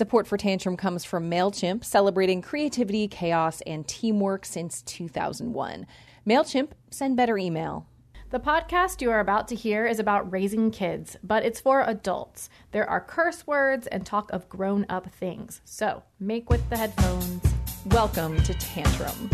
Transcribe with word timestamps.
Support 0.00 0.26
for 0.26 0.38
Tantrum 0.38 0.78
comes 0.78 1.04
from 1.04 1.30
MailChimp, 1.30 1.84
celebrating 1.84 2.40
creativity, 2.40 3.06
chaos, 3.06 3.60
and 3.66 3.86
teamwork 3.86 4.46
since 4.46 4.80
2001. 4.80 5.86
MailChimp, 6.26 6.70
send 6.88 7.18
better 7.18 7.36
email. 7.36 7.86
The 8.30 8.40
podcast 8.40 9.02
you 9.02 9.10
are 9.10 9.20
about 9.20 9.46
to 9.48 9.54
hear 9.54 9.84
is 9.84 9.98
about 9.98 10.32
raising 10.32 10.70
kids, 10.70 11.18
but 11.22 11.44
it's 11.44 11.60
for 11.60 11.82
adults. 11.82 12.48
There 12.70 12.88
are 12.88 13.02
curse 13.02 13.46
words 13.46 13.86
and 13.88 14.06
talk 14.06 14.32
of 14.32 14.48
grown 14.48 14.86
up 14.88 15.12
things. 15.12 15.60
So 15.66 16.02
make 16.18 16.48
with 16.48 16.66
the 16.70 16.78
headphones. 16.78 17.44
Welcome 17.84 18.42
to 18.44 18.54
Tantrum. 18.54 19.28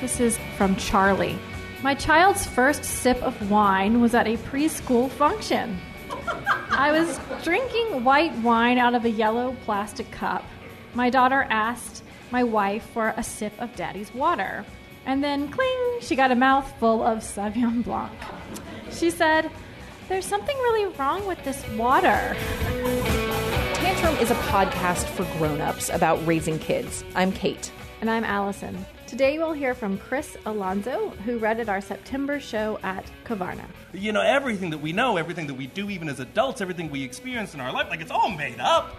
This 0.00 0.20
is 0.20 0.38
from 0.56 0.76
Charlie. 0.76 1.40
My 1.82 1.96
child's 1.96 2.46
first 2.46 2.84
sip 2.84 3.20
of 3.24 3.50
wine 3.50 4.00
was 4.00 4.14
at 4.14 4.28
a 4.28 4.36
preschool 4.36 5.10
function. 5.10 5.76
I 6.80 6.92
was 6.92 7.20
drinking 7.44 8.04
white 8.04 8.34
wine 8.38 8.78
out 8.78 8.94
of 8.94 9.04
a 9.04 9.10
yellow 9.10 9.54
plastic 9.66 10.10
cup. 10.10 10.42
My 10.94 11.10
daughter 11.10 11.46
asked 11.50 12.02
my 12.30 12.42
wife 12.42 12.88
for 12.94 13.12
a 13.18 13.22
sip 13.22 13.52
of 13.58 13.76
daddy's 13.76 14.14
water. 14.14 14.64
And 15.04 15.22
then, 15.22 15.50
cling, 15.50 16.00
she 16.00 16.16
got 16.16 16.30
a 16.30 16.34
mouthful 16.34 17.04
of 17.04 17.18
Sauvignon 17.18 17.84
Blanc. 17.84 18.10
She 18.90 19.10
said, 19.10 19.50
There's 20.08 20.24
something 20.24 20.56
really 20.56 20.86
wrong 20.96 21.26
with 21.26 21.44
this 21.44 21.68
water. 21.76 22.34
Tantrum 23.74 24.16
is 24.16 24.30
a 24.30 24.34
podcast 24.48 25.04
for 25.04 25.24
grown-ups 25.36 25.90
about 25.90 26.26
raising 26.26 26.58
kids. 26.58 27.04
I'm 27.14 27.30
Kate. 27.30 27.70
And 28.00 28.08
I'm 28.08 28.24
Allison. 28.24 28.86
Today 29.10 29.38
we'll 29.38 29.52
hear 29.52 29.74
from 29.74 29.98
Chris 29.98 30.36
Alonso, 30.46 31.08
who 31.24 31.38
read 31.38 31.58
at 31.58 31.68
our 31.68 31.80
September 31.80 32.38
show 32.38 32.78
at 32.84 33.04
Kavarna. 33.24 33.64
You 33.92 34.12
know, 34.12 34.20
everything 34.20 34.70
that 34.70 34.78
we 34.78 34.92
know, 34.92 35.16
everything 35.16 35.48
that 35.48 35.54
we 35.54 35.66
do, 35.66 35.90
even 35.90 36.08
as 36.08 36.20
adults, 36.20 36.60
everything 36.60 36.92
we 36.92 37.02
experience 37.02 37.52
in 37.52 37.60
our 37.60 37.72
life, 37.72 37.88
like 37.90 38.00
it's 38.00 38.12
all 38.12 38.30
made 38.30 38.60
up. 38.60 38.94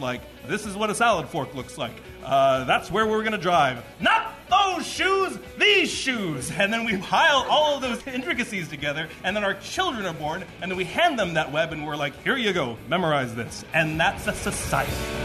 Like, 0.00 0.22
this 0.48 0.64
is 0.64 0.74
what 0.74 0.88
a 0.88 0.94
salad 0.94 1.28
fork 1.28 1.54
looks 1.54 1.76
like. 1.76 1.92
Uh, 2.24 2.64
that's 2.64 2.90
where 2.90 3.06
we're 3.06 3.22
gonna 3.22 3.36
drive. 3.36 3.84
Not 4.00 4.32
those 4.48 4.86
shoes, 4.86 5.38
these 5.58 5.90
shoes. 5.90 6.50
And 6.50 6.72
then 6.72 6.86
we 6.86 6.96
pile 6.96 7.44
all 7.50 7.76
of 7.76 7.82
those 7.82 8.06
intricacies 8.06 8.68
together, 8.68 9.06
and 9.22 9.36
then 9.36 9.44
our 9.44 9.52
children 9.52 10.06
are 10.06 10.14
born, 10.14 10.44
and 10.62 10.70
then 10.70 10.78
we 10.78 10.84
hand 10.84 11.18
them 11.18 11.34
that 11.34 11.52
web, 11.52 11.74
and 11.74 11.86
we're 11.86 11.96
like, 11.96 12.14
here 12.24 12.38
you 12.38 12.54
go, 12.54 12.78
memorize 12.88 13.34
this. 13.34 13.66
And 13.74 14.00
that's 14.00 14.26
a 14.26 14.32
society. 14.32 15.21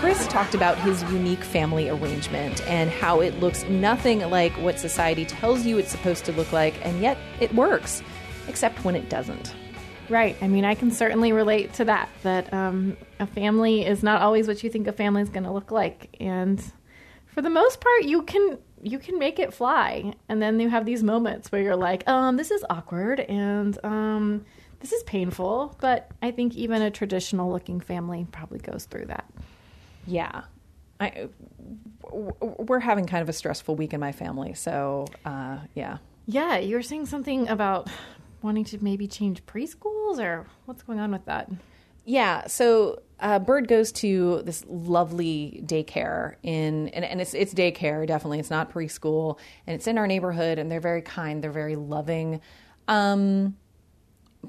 Chris 0.00 0.28
talked 0.28 0.54
about 0.54 0.78
his 0.78 1.02
unique 1.12 1.42
family 1.42 1.88
arrangement 1.88 2.64
and 2.68 2.88
how 2.88 3.20
it 3.20 3.40
looks 3.40 3.64
nothing 3.64 4.20
like 4.30 4.52
what 4.58 4.78
society 4.78 5.24
tells 5.24 5.66
you 5.66 5.76
it's 5.76 5.90
supposed 5.90 6.24
to 6.24 6.30
look 6.32 6.52
like, 6.52 6.74
and 6.86 7.00
yet 7.00 7.18
it 7.40 7.52
works, 7.52 8.00
except 8.46 8.84
when 8.84 8.94
it 8.94 9.08
doesn't. 9.10 9.56
Right. 10.08 10.36
I 10.40 10.46
mean, 10.46 10.64
I 10.64 10.76
can 10.76 10.92
certainly 10.92 11.32
relate 11.32 11.72
to 11.74 11.84
that. 11.86 12.08
That 12.22 12.54
um, 12.54 12.96
a 13.18 13.26
family 13.26 13.84
is 13.84 14.04
not 14.04 14.22
always 14.22 14.46
what 14.46 14.62
you 14.62 14.70
think 14.70 14.86
a 14.86 14.92
family 14.92 15.20
is 15.20 15.30
going 15.30 15.42
to 15.42 15.50
look 15.50 15.72
like, 15.72 16.14
and 16.20 16.62
for 17.26 17.42
the 17.42 17.50
most 17.50 17.80
part, 17.80 18.04
you 18.04 18.22
can 18.22 18.56
you 18.80 19.00
can 19.00 19.18
make 19.18 19.40
it 19.40 19.52
fly. 19.52 20.14
And 20.28 20.40
then 20.40 20.60
you 20.60 20.68
have 20.68 20.86
these 20.86 21.02
moments 21.02 21.50
where 21.50 21.60
you're 21.60 21.74
like, 21.74 22.08
um, 22.08 22.36
this 22.36 22.52
is 22.52 22.64
awkward 22.70 23.18
and 23.18 23.76
um, 23.84 24.44
this 24.78 24.92
is 24.92 25.02
painful. 25.02 25.76
But 25.80 26.08
I 26.22 26.30
think 26.30 26.54
even 26.54 26.82
a 26.82 26.90
traditional 26.92 27.50
looking 27.50 27.80
family 27.80 28.28
probably 28.30 28.60
goes 28.60 28.84
through 28.84 29.06
that. 29.06 29.24
Yeah. 30.08 30.42
I, 31.00 31.28
we're 32.10 32.80
having 32.80 33.06
kind 33.06 33.22
of 33.22 33.28
a 33.28 33.32
stressful 33.32 33.76
week 33.76 33.92
in 33.92 34.00
my 34.00 34.12
family, 34.12 34.54
so 34.54 35.06
uh, 35.24 35.58
yeah. 35.74 35.98
Yeah, 36.26 36.58
you 36.58 36.74
were 36.74 36.82
saying 36.82 37.06
something 37.06 37.48
about 37.48 37.88
wanting 38.42 38.64
to 38.64 38.82
maybe 38.82 39.06
change 39.06 39.44
preschools, 39.46 40.18
or 40.18 40.46
what's 40.64 40.82
going 40.82 40.98
on 40.98 41.12
with 41.12 41.24
that? 41.26 41.50
Yeah, 42.04 42.46
so 42.46 43.02
uh, 43.20 43.38
Bird 43.38 43.68
goes 43.68 43.92
to 43.92 44.42
this 44.42 44.64
lovely 44.66 45.62
daycare 45.64 46.36
in, 46.42 46.88
and, 46.88 47.04
and 47.04 47.20
it's 47.20 47.34
it's 47.34 47.54
daycare 47.54 48.06
definitely. 48.06 48.38
It's 48.40 48.50
not 48.50 48.72
preschool, 48.72 49.38
and 49.66 49.74
it's 49.74 49.86
in 49.86 49.98
our 49.98 50.06
neighborhood, 50.06 50.58
and 50.58 50.70
they're 50.70 50.80
very 50.80 51.02
kind. 51.02 51.44
They're 51.44 51.50
very 51.50 51.76
loving. 51.76 52.40
Um, 52.88 53.56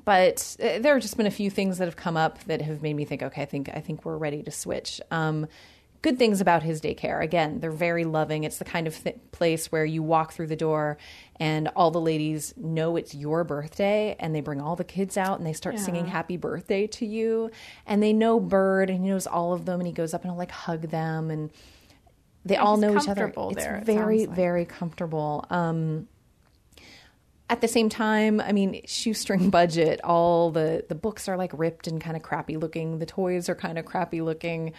but 0.06 0.56
uh, 0.60 0.80
there 0.80 0.94
have 0.94 1.02
just 1.02 1.18
been 1.18 1.26
a 1.26 1.32
few 1.32 1.50
things 1.50 1.78
that 1.80 1.86
have 1.86 1.96
come 1.96 2.18
up 2.18 2.44
that 2.46 2.62
have 2.62 2.82
made 2.82 2.96
me 2.96 3.06
think, 3.06 3.24
okay, 3.24 3.42
I 3.42 3.46
think 3.46 3.70
I 3.74 3.80
think 3.80 4.06
we're 4.06 4.18
ready 4.18 4.44
to 4.44 4.52
switch. 4.52 5.02
Um, 5.12 5.48
good 6.02 6.18
things 6.18 6.40
about 6.40 6.64
his 6.64 6.80
daycare. 6.82 7.22
Again, 7.22 7.60
they're 7.60 7.72
very 7.72 8.06
loving. 8.06 8.44
It's 8.44 8.58
the 8.58 8.66
kind 8.66 8.88
of 8.88 9.02
th- 9.04 9.18
place 9.32 9.72
where 9.72 9.84
you 9.84 10.02
walk 10.02 10.32
through 10.32 10.48
the 10.48 10.56
door 10.56 10.98
and 11.40 11.68
all 11.76 11.92
the 11.92 12.00
ladies 12.00 12.54
know 12.56 12.96
it's 12.96 13.14
your 13.14 13.44
birthday 13.44 14.16
and 14.20 14.34
they 14.34 14.42
bring 14.42 14.62
all 14.62 14.76
the 14.76 14.84
kids 14.84 15.18
out 15.18 15.40
and 15.40 15.46
they 15.46 15.54
start 15.54 15.76
yeah. 15.76 15.82
singing 15.82 16.06
happy 16.06 16.38
birthday 16.38 16.88
to 16.88 17.06
you. 17.06 17.52
And 17.86 18.02
they 18.02 18.14
know 18.14 18.40
Bird 18.40 18.90
and 18.90 19.04
he 19.04 19.10
knows 19.10 19.28
all 19.28 19.54
of 19.54 19.66
them 19.66 19.82
and 19.82 19.88
he 19.88 19.94
goes 19.94 20.14
up 20.14 20.22
and 20.24 20.32
he'll 20.32 20.38
like 20.38 20.52
hug 20.52 20.84
them 20.84 21.30
and 21.30 21.52
they 22.46 22.56
all 22.56 22.78
know 22.78 22.98
each 22.98 23.10
other. 23.10 23.32
There, 23.36 23.76
it's 23.78 23.86
very, 23.86 24.26
like. 24.26 24.36
very 24.36 24.66
comfortable. 24.66 25.46
Um, 25.50 26.08
at 27.50 27.62
the 27.62 27.68
same 27.68 27.90
time, 27.90 28.40
I 28.40 28.52
mean, 28.52 28.82
shoestring 28.86 29.50
budget. 29.50 30.00
All 30.04 30.52
the 30.52 30.86
the 30.88 30.96
books 30.96 31.28
are 31.28 31.36
like 31.36 31.52
ripped 31.58 31.88
and 31.88 32.00
kind 32.00 32.16
of 32.16 32.24
crappy 32.24 32.58
looking. 32.58 33.00
The 33.00 33.06
toys 33.06 33.50
are 33.50 33.56
kind 33.56 33.78
of 33.78 33.86
crappy 33.86 34.22
looking. 34.22 34.74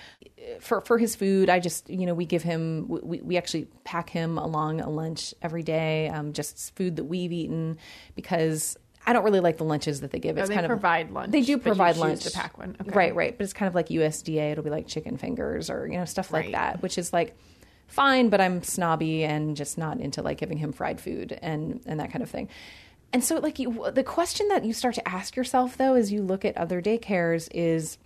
For 0.61 0.81
for 0.81 0.97
his 0.97 1.17
food, 1.17 1.51
I 1.51 1.61
just 1.61 1.91
you 1.91 2.07
know 2.07 2.15
we 2.15 2.25
give 2.25 2.43
him 2.43 2.87
we 2.89 3.21
we 3.21 3.37
actually 3.37 3.67
pack 3.85 4.11
him 4.11 4.39
along 4.39 4.81
a 4.81 4.89
lunch 4.89 5.35
every 5.43 5.63
day, 5.63 6.09
um, 6.09 6.33
just 6.33 6.75
food 6.77 6.97
that 6.97 7.05
we've 7.05 7.33
eaten 7.33 7.77
because 8.15 8.77
I 9.07 9.13
don't 9.13 9.25
really 9.25 9.41
like 9.41 9.57
the 9.57 9.65
lunches 9.65 10.03
that 10.03 10.13
they 10.13 10.21
give. 10.21 10.39
It's 10.39 10.47
oh, 10.47 10.49
they 10.49 10.55
kind 10.55 10.67
provide 10.67 11.09
of 11.09 11.13
lunch. 11.13 11.33
They 11.33 11.43
do 11.43 11.59
provide 11.59 11.97
lunch 11.97 12.23
to 12.25 12.31
pack 12.31 12.57
one, 12.57 12.77
okay. 12.81 12.91
right? 12.93 13.15
Right, 13.15 13.37
but 13.37 13.43
it's 13.43 13.53
kind 13.53 13.67
of 13.67 13.75
like 13.75 13.89
USDA. 13.89 14.53
It'll 14.53 14.65
be 14.65 14.71
like 14.71 14.87
chicken 14.87 15.17
fingers 15.17 15.71
or 15.71 15.89
you 15.89 15.99
know 15.99 16.05
stuff 16.05 16.33
like 16.33 16.45
right. 16.45 16.53
that, 16.53 16.83
which 16.83 16.99
is 16.99 17.13
like 17.13 17.37
fine, 17.91 18.29
but 18.29 18.41
I'm 18.41 18.63
snobby 18.63 19.25
and 19.25 19.57
just 19.57 19.77
not 19.77 20.01
into 20.01 20.23
like 20.23 20.39
giving 20.39 20.59
him 20.59 20.73
fried 20.73 21.01
food 21.01 21.39
and 21.43 21.81
and 21.87 22.01
that 22.01 22.11
kind 22.13 22.23
of 22.23 22.31
thing. 22.31 22.49
And 23.13 23.25
so 23.25 23.37
like 23.37 23.59
you, 23.59 23.91
the 23.93 24.05
question 24.05 24.49
that 24.49 24.65
you 24.65 24.73
start 24.73 24.95
to 24.95 25.09
ask 25.09 25.37
yourself 25.37 25.77
though 25.77 25.95
as 25.95 26.13
you 26.13 26.23
look 26.23 26.45
at 26.45 26.57
other 26.57 26.81
daycares 26.81 27.49
is 27.53 27.99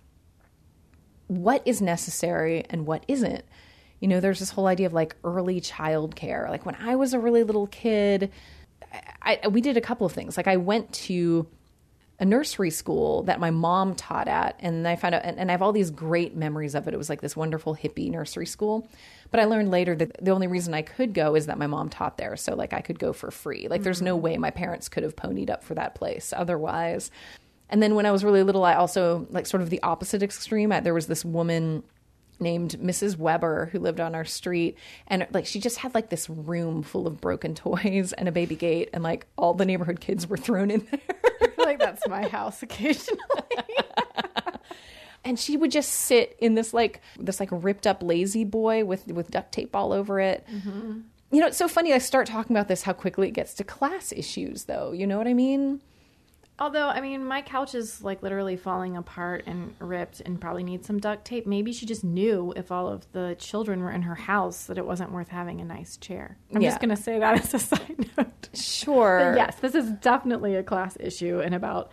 what 1.27 1.61
is 1.65 1.81
necessary 1.81 2.65
and 2.69 2.85
what 2.87 3.05
isn't. 3.07 3.45
You 3.99 4.07
know, 4.07 4.19
there's 4.19 4.39
this 4.39 4.49
whole 4.49 4.67
idea 4.67 4.87
of 4.87 4.93
like 4.93 5.15
early 5.23 5.61
child 5.61 6.15
care. 6.15 6.47
Like 6.49 6.65
when 6.65 6.75
I 6.75 6.95
was 6.95 7.13
a 7.13 7.19
really 7.19 7.43
little 7.43 7.67
kid, 7.67 8.31
I, 9.21 9.39
I, 9.43 9.47
we 9.47 9.61
did 9.61 9.77
a 9.77 9.81
couple 9.81 10.05
of 10.05 10.13
things. 10.13 10.37
Like 10.37 10.47
I 10.47 10.57
went 10.57 10.91
to 10.93 11.47
a 12.19 12.25
nursery 12.25 12.69
school 12.69 13.23
that 13.23 13.39
my 13.39 13.51
mom 13.51 13.93
taught 13.93 14.27
at 14.27 14.55
and 14.59 14.87
I 14.87 14.95
found 14.95 15.15
out 15.15 15.23
and, 15.25 15.37
and, 15.37 15.51
I 15.51 15.53
have 15.53 15.61
all 15.61 15.73
these 15.73 15.91
great 15.91 16.35
memories 16.35 16.73
of 16.73 16.87
it. 16.87 16.93
It 16.93 16.97
was 16.97 17.09
like 17.09 17.21
this 17.21 17.35
wonderful 17.35 17.75
hippie 17.75 18.09
nursery 18.09 18.45
school. 18.45 18.87
But 19.31 19.41
I 19.41 19.45
learned 19.45 19.69
later 19.69 19.95
that 19.97 20.23
the 20.23 20.31
only 20.31 20.47
reason 20.47 20.73
I 20.73 20.81
could 20.81 21.13
go 21.13 21.35
is 21.35 21.47
that 21.47 21.57
my 21.57 21.67
mom 21.67 21.89
taught 21.89 22.17
there. 22.17 22.37
So 22.37 22.55
like 22.55 22.71
I 22.71 22.79
could 22.79 22.99
go 22.99 23.11
for 23.11 23.31
free. 23.31 23.67
Like 23.67 23.79
mm-hmm. 23.79 23.83
there's 23.83 24.01
no 24.01 24.15
way 24.15 24.37
my 24.37 24.51
parents 24.51 24.87
could 24.87 25.03
have 25.03 25.15
ponied 25.15 25.49
up 25.49 25.63
for 25.63 25.75
that 25.75 25.95
place 25.95 26.31
otherwise. 26.35 27.11
And 27.69 27.83
then 27.83 27.95
when 27.95 28.05
I 28.05 28.11
was 28.11 28.23
really 28.23 28.43
little, 28.43 28.63
I 28.63 28.75
also 28.75 29.27
like 29.29 29.45
sort 29.45 29.63
of 29.63 29.69
the 29.69 29.81
opposite 29.83 30.23
extreme. 30.23 30.71
I, 30.71 30.79
there 30.79 30.93
was 30.93 31.07
this 31.07 31.25
woman 31.25 31.83
named 32.39 32.71
Mrs. 32.81 33.17
Weber 33.17 33.69
who 33.71 33.79
lived 33.79 33.99
on 33.99 34.15
our 34.15 34.25
street 34.25 34.77
and 35.07 35.27
like 35.31 35.45
she 35.45 35.59
just 35.59 35.77
had 35.77 35.93
like 35.93 36.09
this 36.09 36.29
room 36.29 36.83
full 36.83 37.07
of 37.07 37.21
broken 37.21 37.55
toys 37.55 38.13
and 38.13 38.27
a 38.27 38.31
baby 38.31 38.55
gate 38.55 38.89
and 38.93 39.03
like 39.03 39.27
all 39.37 39.53
the 39.53 39.65
neighborhood 39.65 39.99
kids 39.99 40.27
were 40.27 40.37
thrown 40.37 40.71
in 40.71 40.87
there. 40.91 41.51
like 41.57 41.79
that's 41.79 42.07
my 42.07 42.27
house 42.27 42.61
occasionally. 42.63 43.19
and 45.25 45.39
she 45.39 45.57
would 45.57 45.71
just 45.71 45.89
sit 45.91 46.35
in 46.39 46.55
this 46.55 46.73
like 46.73 47.01
this 47.19 47.39
like 47.39 47.49
ripped 47.51 47.87
up 47.87 48.03
lazy 48.03 48.43
boy 48.43 48.85
with 48.85 49.07
with 49.07 49.31
duct 49.31 49.51
tape 49.51 49.75
all 49.75 49.91
over 49.91 50.19
it. 50.19 50.45
Mm-hmm. 50.51 50.99
You 51.31 51.41
know, 51.41 51.47
it's 51.47 51.57
so 51.57 51.67
funny 51.67 51.91
I 51.91 51.97
start 51.97 52.27
talking 52.27 52.55
about 52.55 52.67
this 52.67 52.83
how 52.83 52.93
quickly 52.93 53.27
it 53.27 53.33
gets 53.33 53.55
to 53.55 53.63
class 53.63 54.11
issues 54.11 54.65
though. 54.65 54.91
You 54.91 55.07
know 55.07 55.17
what 55.17 55.27
I 55.27 55.33
mean? 55.33 55.81
Although, 56.57 56.87
I 56.87 57.01
mean, 57.01 57.25
my 57.25 57.41
couch 57.41 57.75
is 57.75 58.01
like 58.01 58.23
literally 58.23 58.55
falling 58.55 58.95
apart 58.95 59.43
and 59.45 59.75
ripped 59.79 60.21
and 60.21 60.39
probably 60.39 60.63
needs 60.63 60.87
some 60.87 60.99
duct 60.99 61.25
tape. 61.25 61.45
Maybe 61.45 61.73
she 61.73 61.85
just 61.85 62.03
knew 62.03 62.53
if 62.55 62.71
all 62.71 62.87
of 62.87 63.11
the 63.11 63.35
children 63.37 63.81
were 63.81 63.91
in 63.91 64.03
her 64.03 64.15
house 64.15 64.65
that 64.65 64.77
it 64.77 64.85
wasn't 64.85 65.11
worth 65.11 65.27
having 65.27 65.59
a 65.59 65.65
nice 65.65 65.97
chair. 65.97 66.37
I'm 66.53 66.61
yeah. 66.61 66.69
just 66.69 66.79
going 66.79 66.95
to 66.95 67.01
say 67.01 67.19
that 67.19 67.41
as 67.41 67.53
a 67.53 67.59
side 67.59 68.09
note. 68.17 68.49
Sure. 68.53 69.31
But 69.31 69.37
yes, 69.37 69.55
this 69.57 69.75
is 69.75 69.91
definitely 69.99 70.55
a 70.55 70.63
class 70.63 70.95
issue 70.97 71.41
and 71.41 71.53
about 71.53 71.91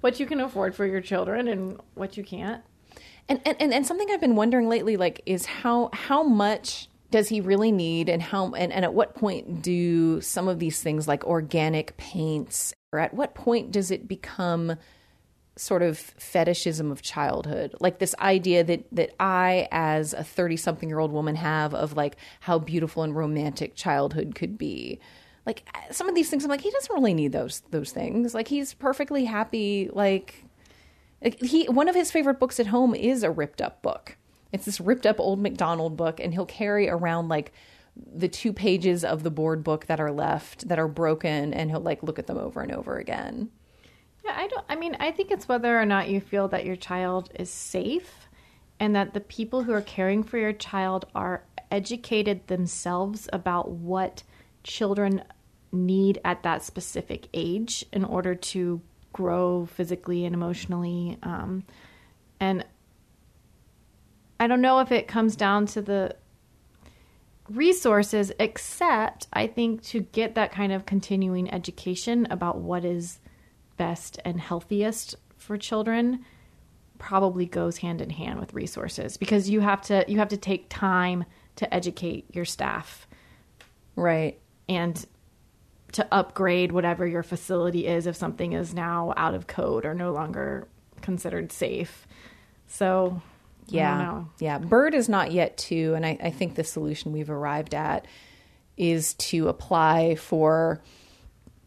what 0.00 0.20
you 0.20 0.26
can 0.26 0.38
afford 0.38 0.76
for 0.76 0.86
your 0.86 1.00
children 1.00 1.48
and 1.48 1.80
what 1.94 2.16
you 2.16 2.22
can't. 2.22 2.62
And, 3.28 3.40
and, 3.44 3.72
and 3.72 3.84
something 3.86 4.08
I've 4.10 4.20
been 4.20 4.36
wondering 4.36 4.68
lately, 4.68 4.96
like, 4.96 5.22
is 5.26 5.46
how 5.46 5.88
how 5.92 6.22
much 6.22 6.88
does 7.10 7.28
he 7.28 7.40
really 7.40 7.72
need 7.72 8.08
and 8.08 8.20
how 8.20 8.52
and, 8.54 8.72
and 8.72 8.84
at 8.84 8.92
what 8.92 9.14
point 9.14 9.62
do 9.62 10.20
some 10.20 10.46
of 10.46 10.58
these 10.58 10.82
things 10.82 11.08
like 11.08 11.24
organic 11.24 11.96
paints 11.96 12.74
or 12.94 13.00
at 13.00 13.12
what 13.14 13.34
point 13.34 13.72
does 13.72 13.90
it 13.90 14.06
become 14.08 14.76
sort 15.56 15.82
of 15.82 15.98
fetishism 15.98 16.90
of 16.90 17.02
childhood? 17.02 17.74
Like 17.80 17.98
this 17.98 18.14
idea 18.20 18.64
that 18.64 18.84
that 18.92 19.10
i 19.20 19.68
as 19.70 20.12
a 20.14 20.24
30 20.24 20.56
something 20.56 20.88
year 20.88 20.98
old 21.00 21.12
woman 21.12 21.36
have 21.36 21.74
of 21.74 21.96
like 21.96 22.16
how 22.40 22.58
beautiful 22.58 23.02
and 23.02 23.14
romantic 23.16 23.74
childhood 23.74 24.34
could 24.34 24.56
be. 24.56 25.00
Like 25.46 25.64
some 25.90 26.08
of 26.08 26.14
these 26.14 26.30
things 26.30 26.44
i'm 26.44 26.50
like 26.50 26.62
he 26.62 26.70
doesn't 26.70 26.94
really 26.94 27.14
need 27.14 27.32
those 27.32 27.60
those 27.70 27.92
things. 27.92 28.34
Like 28.34 28.48
he's 28.48 28.74
perfectly 28.74 29.24
happy 29.26 29.90
like 29.92 30.44
Like, 31.22 31.40
He 31.40 31.66
one 31.66 31.88
of 31.88 31.94
his 31.94 32.10
favorite 32.10 32.38
books 32.38 32.60
at 32.60 32.68
home 32.68 32.94
is 32.94 33.22
a 33.22 33.30
ripped 33.30 33.60
up 33.62 33.82
book. 33.82 34.16
It's 34.52 34.66
this 34.66 34.80
ripped 34.80 35.06
up 35.06 35.18
old 35.18 35.40
McDonald 35.40 35.96
book, 35.96 36.20
and 36.20 36.32
he'll 36.32 36.46
carry 36.46 36.88
around 36.88 37.28
like 37.28 37.52
the 37.96 38.28
two 38.28 38.52
pages 38.52 39.04
of 39.04 39.22
the 39.22 39.30
board 39.30 39.62
book 39.62 39.86
that 39.86 40.00
are 40.00 40.12
left 40.12 40.68
that 40.68 40.78
are 40.78 40.88
broken, 40.88 41.54
and 41.54 41.70
he'll 41.70 41.80
like 41.80 42.02
look 42.02 42.18
at 42.18 42.26
them 42.26 42.38
over 42.38 42.60
and 42.60 42.72
over 42.72 42.96
again. 42.96 43.50
Yeah, 44.24 44.34
I 44.36 44.48
don't. 44.48 44.64
I 44.68 44.76
mean, 44.76 44.96
I 45.00 45.10
think 45.10 45.30
it's 45.30 45.48
whether 45.48 45.78
or 45.78 45.86
not 45.86 46.08
you 46.08 46.20
feel 46.20 46.48
that 46.48 46.64
your 46.64 46.76
child 46.76 47.30
is 47.38 47.50
safe, 47.50 48.28
and 48.80 48.96
that 48.96 49.14
the 49.14 49.20
people 49.20 49.62
who 49.62 49.72
are 49.72 49.82
caring 49.82 50.22
for 50.22 50.38
your 50.38 50.52
child 50.52 51.06
are 51.14 51.44
educated 51.70 52.46
themselves 52.46 53.28
about 53.32 53.70
what 53.70 54.22
children 54.62 55.22
need 55.72 56.20
at 56.24 56.42
that 56.42 56.62
specific 56.62 57.28
age 57.34 57.84
in 57.92 58.04
order 58.04 58.34
to 58.34 58.80
grow 59.12 59.66
physically 59.66 60.24
and 60.24 60.34
emotionally. 60.34 61.18
Um, 61.22 61.64
and 62.40 62.64
I 64.38 64.46
don't 64.46 64.60
know 64.60 64.80
if 64.80 64.92
it 64.92 65.08
comes 65.08 65.36
down 65.36 65.66
to 65.66 65.82
the 65.82 66.16
resources, 67.48 68.32
except 68.38 69.26
I 69.32 69.46
think 69.46 69.82
to 69.84 70.00
get 70.00 70.34
that 70.34 70.52
kind 70.52 70.72
of 70.72 70.86
continuing 70.86 71.52
education 71.52 72.26
about 72.30 72.58
what 72.58 72.84
is 72.84 73.20
best 73.76 74.18
and 74.24 74.40
healthiest 74.40 75.16
for 75.36 75.58
children 75.58 76.24
probably 76.98 77.44
goes 77.44 77.78
hand 77.78 78.00
in 78.00 78.08
hand 78.08 78.38
with 78.38 78.54
resources 78.54 79.16
because 79.16 79.50
you 79.50 79.60
have 79.60 79.82
to 79.82 80.04
you 80.08 80.18
have 80.18 80.28
to 80.28 80.36
take 80.36 80.68
time 80.70 81.24
to 81.56 81.74
educate 81.74 82.24
your 82.32 82.44
staff 82.44 83.06
Right. 83.96 84.40
and 84.68 85.04
to 85.92 86.06
upgrade 86.12 86.72
whatever 86.72 87.06
your 87.06 87.22
facility 87.22 87.86
is 87.86 88.06
if 88.06 88.16
something 88.16 88.52
is 88.52 88.74
now 88.74 89.12
out 89.16 89.34
of 89.34 89.46
code 89.46 89.84
or 89.84 89.94
no 89.94 90.12
longer 90.12 90.66
considered 91.02 91.52
safe. 91.52 92.06
So 92.66 93.22
Yeah. 93.66 94.24
Yeah. 94.38 94.58
Bird 94.58 94.94
is 94.94 95.08
not 95.08 95.32
yet 95.32 95.56
two. 95.56 95.94
And 95.94 96.04
I, 96.04 96.18
I 96.22 96.30
think 96.30 96.54
the 96.54 96.64
solution 96.64 97.12
we've 97.12 97.30
arrived 97.30 97.74
at 97.74 98.06
is 98.76 99.14
to 99.14 99.48
apply 99.48 100.16
for. 100.16 100.82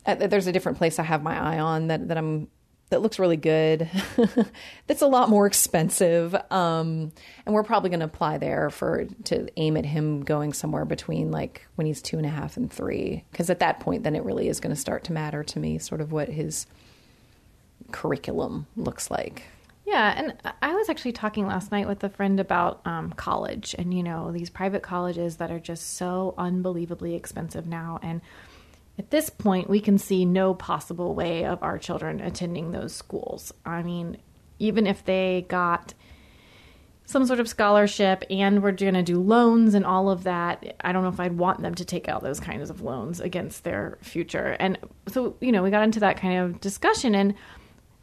Uh, 0.05 0.15
there's 0.15 0.47
a 0.47 0.51
different 0.51 0.77
place 0.77 0.99
I 0.99 1.03
have 1.03 1.23
my 1.23 1.37
eye 1.37 1.59
on 1.59 1.87
that, 1.87 2.07
that 2.07 2.17
I'm. 2.17 2.47
That 2.89 3.01
looks 3.01 3.19
really 3.19 3.35
good. 3.35 3.89
That's 4.87 5.01
a 5.01 5.07
lot 5.07 5.29
more 5.29 5.45
expensive, 5.45 6.33
um, 6.49 7.11
and 7.45 7.53
we're 7.53 7.63
probably 7.63 7.89
going 7.89 7.99
to 7.99 8.05
apply 8.05 8.37
there 8.37 8.69
for 8.69 9.03
to 9.25 9.49
aim 9.57 9.75
at 9.75 9.85
him 9.85 10.23
going 10.23 10.53
somewhere 10.53 10.85
between 10.85 11.29
like 11.29 11.67
when 11.75 11.85
he's 11.85 12.01
two 12.01 12.15
and 12.15 12.25
a 12.25 12.29
half 12.29 12.55
and 12.55 12.71
three. 12.71 13.25
Because 13.29 13.49
at 13.49 13.59
that 13.59 13.81
point, 13.81 14.03
then 14.03 14.15
it 14.15 14.23
really 14.23 14.47
is 14.47 14.61
going 14.61 14.73
to 14.73 14.79
start 14.79 15.03
to 15.03 15.11
matter 15.11 15.43
to 15.43 15.59
me, 15.59 15.79
sort 15.79 15.99
of 15.99 16.13
what 16.13 16.29
his 16.29 16.65
curriculum 17.91 18.67
looks 18.77 19.11
like. 19.11 19.43
Yeah, 19.87 20.13
and 20.17 20.53
I 20.61 20.75
was 20.75 20.89
actually 20.89 21.13
talking 21.13 21.47
last 21.47 21.71
night 21.71 21.87
with 21.87 22.03
a 22.03 22.09
friend 22.09 22.41
about 22.41 22.81
um, 22.85 23.13
college 23.13 23.73
and, 23.79 23.93
you 23.93 24.03
know, 24.03 24.33
these 24.33 24.49
private 24.49 24.83
colleges 24.83 25.37
that 25.37 25.49
are 25.49 25.61
just 25.61 25.95
so 25.95 26.33
unbelievably 26.37 27.15
expensive 27.15 27.65
now. 27.65 27.97
And 28.03 28.19
at 28.99 29.11
this 29.11 29.29
point, 29.29 29.69
we 29.69 29.79
can 29.79 29.97
see 29.97 30.25
no 30.25 30.53
possible 30.53 31.15
way 31.15 31.45
of 31.45 31.63
our 31.63 31.77
children 31.77 32.19
attending 32.19 32.73
those 32.73 32.93
schools. 32.93 33.53
I 33.65 33.81
mean, 33.81 34.17
even 34.59 34.85
if 34.87 35.05
they 35.05 35.45
got 35.47 35.93
some 37.05 37.25
sort 37.25 37.39
of 37.39 37.47
scholarship 37.47 38.25
and 38.29 38.61
we're 38.61 38.73
going 38.73 38.93
to 38.93 39.03
do 39.03 39.21
loans 39.21 39.73
and 39.73 39.85
all 39.85 40.09
of 40.09 40.25
that, 40.25 40.75
I 40.81 40.91
don't 40.91 41.03
know 41.03 41.09
if 41.09 41.21
I'd 41.21 41.37
want 41.37 41.61
them 41.61 41.75
to 41.75 41.85
take 41.85 42.09
out 42.09 42.23
those 42.23 42.41
kinds 42.41 42.69
of 42.69 42.81
loans 42.81 43.21
against 43.21 43.63
their 43.63 43.97
future. 44.01 44.57
And 44.59 44.77
so, 45.07 45.37
you 45.39 45.53
know, 45.53 45.63
we 45.63 45.69
got 45.69 45.85
into 45.85 46.01
that 46.01 46.17
kind 46.17 46.39
of 46.39 46.59
discussion 46.59 47.15
and 47.15 47.35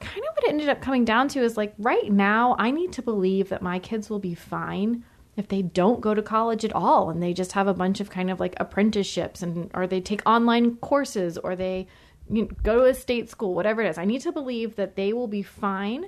kind 0.04 0.24
of 0.28 0.34
what 0.34 0.44
it 0.44 0.50
ended 0.50 0.68
up 0.68 0.80
coming 0.80 1.04
down 1.04 1.28
to 1.28 1.40
is 1.40 1.56
like 1.56 1.74
right 1.78 2.10
now 2.10 2.54
I 2.58 2.70
need 2.70 2.92
to 2.92 3.02
believe 3.02 3.48
that 3.48 3.62
my 3.62 3.78
kids 3.78 4.08
will 4.08 4.18
be 4.18 4.34
fine 4.34 5.04
if 5.36 5.48
they 5.48 5.62
don't 5.62 6.00
go 6.00 6.14
to 6.14 6.22
college 6.22 6.64
at 6.64 6.72
all 6.72 7.10
and 7.10 7.22
they 7.22 7.32
just 7.32 7.52
have 7.52 7.66
a 7.66 7.74
bunch 7.74 8.00
of 8.00 8.10
kind 8.10 8.30
of 8.30 8.38
like 8.38 8.54
apprenticeships 8.58 9.42
and 9.42 9.70
or 9.74 9.86
they 9.86 10.00
take 10.00 10.22
online 10.26 10.76
courses 10.76 11.38
or 11.38 11.56
they 11.56 11.86
you 12.30 12.42
know, 12.42 12.48
go 12.62 12.76
to 12.76 12.84
a 12.84 12.94
state 12.94 13.28
school 13.28 13.54
whatever 13.54 13.82
it 13.82 13.88
is. 13.88 13.98
I 13.98 14.04
need 14.04 14.20
to 14.22 14.32
believe 14.32 14.76
that 14.76 14.96
they 14.96 15.12
will 15.12 15.28
be 15.28 15.42
fine 15.42 16.06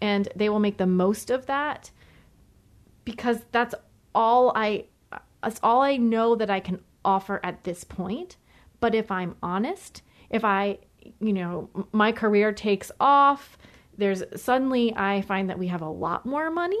and 0.00 0.28
they 0.36 0.48
will 0.48 0.60
make 0.60 0.78
the 0.78 0.86
most 0.86 1.30
of 1.30 1.46
that 1.46 1.90
because 3.04 3.40
that's 3.52 3.74
all 4.14 4.52
i 4.54 4.84
that's 5.42 5.60
all 5.62 5.80
i 5.80 5.96
know 5.96 6.34
that 6.34 6.50
i 6.50 6.60
can 6.60 6.80
offer 7.04 7.40
at 7.42 7.64
this 7.64 7.84
point. 7.84 8.36
But 8.80 8.94
if 8.94 9.10
i'm 9.10 9.36
honest 9.42 10.02
if 10.30 10.44
i 10.44 10.78
you 11.20 11.32
know 11.32 11.68
my 11.92 12.12
career 12.12 12.52
takes 12.52 12.90
off 13.00 13.58
there's 13.96 14.22
suddenly 14.36 14.94
i 14.96 15.20
find 15.22 15.50
that 15.50 15.58
we 15.58 15.66
have 15.68 15.82
a 15.82 15.88
lot 15.88 16.24
more 16.24 16.50
money 16.50 16.78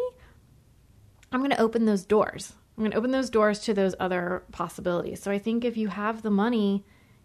I'm 1.30 1.40
going 1.40 1.50
to 1.50 1.60
open 1.60 1.84
those 1.84 2.04
doors. 2.04 2.54
I'm 2.76 2.82
going 2.82 2.92
to 2.92 2.96
open 2.96 3.10
those 3.10 3.30
doors 3.30 3.60
to 3.60 3.74
those 3.74 3.94
other 4.00 4.44
possibilities. 4.52 5.20
So 5.20 5.30
I 5.30 5.38
think 5.38 5.64
if 5.64 5.76
you 5.76 5.88
have 5.88 6.22
the 6.22 6.30
money, 6.30 6.84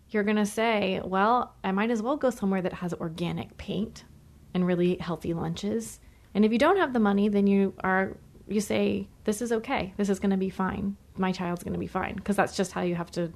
you're 0.10 0.24
going 0.24 0.38
to 0.38 0.46
say, 0.46 1.00
well, 1.04 1.56
I 1.64 1.72
might 1.72 1.92
as 1.92 2.02
well 2.02 2.18
go 2.18 2.30
somewhere 2.30 2.62
that 2.62 2.74
has 2.74 2.94
organic 2.94 3.58
paint 3.58 4.04
and 4.54 4.66
really 4.66 4.98
healthy 4.98 5.34
lunches. 5.34 6.00
And 6.34 6.44
if 6.44 6.52
you 6.52 6.58
don't 6.58 6.78
have 6.78 6.94
the 6.94 7.00
money, 7.00 7.30
then 7.30 7.48
you 7.48 7.74
are 7.84 8.18
you 8.48 8.60
say 8.60 9.08
this 9.24 9.42
is 9.42 9.52
okay. 9.54 9.94
This 9.96 10.10
is 10.10 10.20
going 10.20 10.32
to 10.32 10.38
be 10.38 10.50
fine. 10.50 10.98
My 11.16 11.32
child's 11.32 11.64
going 11.64 11.74
to 11.74 11.80
be 11.80 11.88
fine 11.88 12.16
because 12.16 12.36
that's 12.36 12.58
just 12.58 12.74
how 12.74 12.82
you 12.82 12.96
have 12.96 13.12
to 13.12 13.32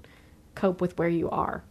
cope 0.56 0.82
with 0.82 0.98
where 0.98 1.08
you 1.08 1.30
are. 1.30 1.64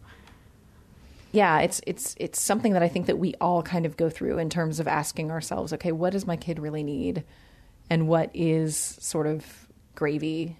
Yeah 1.36 1.60
it's 1.60 1.80
it's 1.86 2.14
it's 2.18 2.40
something 2.40 2.72
that 2.72 2.82
i 2.82 2.88
think 2.88 3.06
that 3.06 3.18
we 3.18 3.34
all 3.40 3.62
kind 3.62 3.86
of 3.86 3.96
go 3.96 4.08
through 4.10 4.38
in 4.38 4.50
terms 4.50 4.80
of 4.80 4.88
asking 4.88 5.30
ourselves 5.30 5.72
okay 5.72 5.92
what 5.92 6.12
does 6.12 6.26
my 6.26 6.36
kid 6.36 6.58
really 6.58 6.82
need 6.82 7.24
and 7.90 8.08
what 8.08 8.30
is 8.34 8.76
sort 8.76 9.26
of 9.26 9.68
gravy 9.94 10.56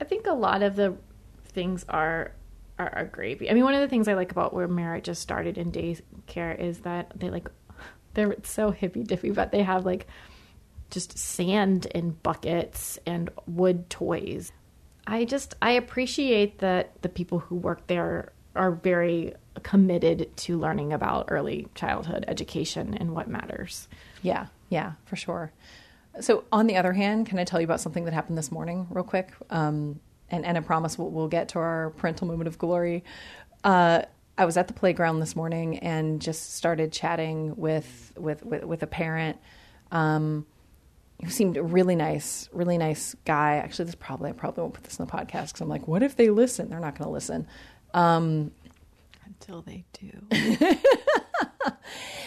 I 0.00 0.04
think 0.04 0.26
a 0.26 0.32
lot 0.32 0.62
of 0.62 0.76
the 0.76 0.96
things 1.44 1.84
are, 1.88 2.32
are 2.78 2.94
are 2.94 3.04
gravy. 3.04 3.50
I 3.50 3.54
mean, 3.54 3.64
one 3.64 3.74
of 3.74 3.80
the 3.80 3.88
things 3.88 4.08
I 4.08 4.14
like 4.14 4.30
about 4.30 4.52
where 4.52 4.68
Merritt 4.68 5.04
just 5.04 5.22
started 5.22 5.56
in 5.58 5.72
daycare 5.72 6.58
is 6.58 6.80
that 6.80 7.12
they 7.18 7.30
like 7.30 7.48
they're 8.14 8.36
so 8.42 8.70
hippy 8.70 9.02
dippy, 9.02 9.30
but 9.30 9.52
they 9.52 9.62
have 9.62 9.86
like 9.86 10.06
just 10.90 11.18
sand 11.18 11.86
in 11.86 12.10
buckets 12.10 12.98
and 13.06 13.30
wood 13.46 13.88
toys. 13.90 14.52
I 15.06 15.24
just 15.24 15.54
I 15.62 15.72
appreciate 15.72 16.58
that 16.58 17.00
the 17.02 17.08
people 17.08 17.38
who 17.38 17.56
work 17.56 17.86
there 17.86 18.32
are 18.56 18.72
very 18.72 19.34
committed 19.62 20.34
to 20.36 20.58
learning 20.58 20.92
about 20.92 21.26
early 21.28 21.66
childhood 21.74 22.24
education 22.28 22.94
and 22.94 23.14
what 23.14 23.28
matters. 23.28 23.88
yeah 24.22 24.46
yeah 24.68 24.92
for 25.04 25.16
sure 25.16 25.52
so 26.20 26.44
on 26.50 26.66
the 26.66 26.76
other 26.76 26.92
hand 26.92 27.26
can 27.26 27.38
i 27.38 27.44
tell 27.44 27.60
you 27.60 27.64
about 27.64 27.80
something 27.80 28.04
that 28.04 28.14
happened 28.14 28.36
this 28.36 28.50
morning 28.50 28.86
real 28.90 29.04
quick 29.04 29.32
um, 29.50 30.00
and, 30.30 30.44
and 30.44 30.58
i 30.58 30.60
promise 30.60 30.98
we'll, 30.98 31.10
we'll 31.10 31.28
get 31.28 31.48
to 31.48 31.58
our 31.58 31.90
parental 31.96 32.26
moment 32.26 32.48
of 32.48 32.58
glory 32.58 33.04
uh, 33.64 34.02
i 34.36 34.44
was 34.44 34.56
at 34.56 34.66
the 34.66 34.74
playground 34.74 35.20
this 35.20 35.36
morning 35.36 35.78
and 35.78 36.20
just 36.20 36.54
started 36.54 36.92
chatting 36.92 37.54
with 37.56 38.12
with 38.16 38.44
with, 38.44 38.64
with 38.64 38.82
a 38.82 38.86
parent 38.86 39.38
um, 39.92 40.46
who 41.22 41.30
seemed 41.30 41.56
really 41.56 41.96
nice, 41.96 42.48
really 42.52 42.76
nice 42.76 43.16
guy. 43.24 43.56
Actually, 43.56 43.86
this 43.86 43.94
probably 43.94 44.30
I 44.30 44.32
probably 44.32 44.62
won't 44.62 44.74
put 44.74 44.84
this 44.84 44.98
in 44.98 45.06
the 45.06 45.10
podcast 45.10 45.48
because 45.48 45.60
I'm 45.60 45.68
like, 45.68 45.88
what 45.88 46.02
if 46.02 46.16
they 46.16 46.28
listen? 46.28 46.68
They're 46.68 46.80
not 46.80 46.98
going 46.98 47.08
to 47.08 47.12
listen. 47.12 47.46
Um, 47.96 48.52
Until 49.24 49.62
they 49.62 49.84
do. 49.94 50.10
and 50.30 50.78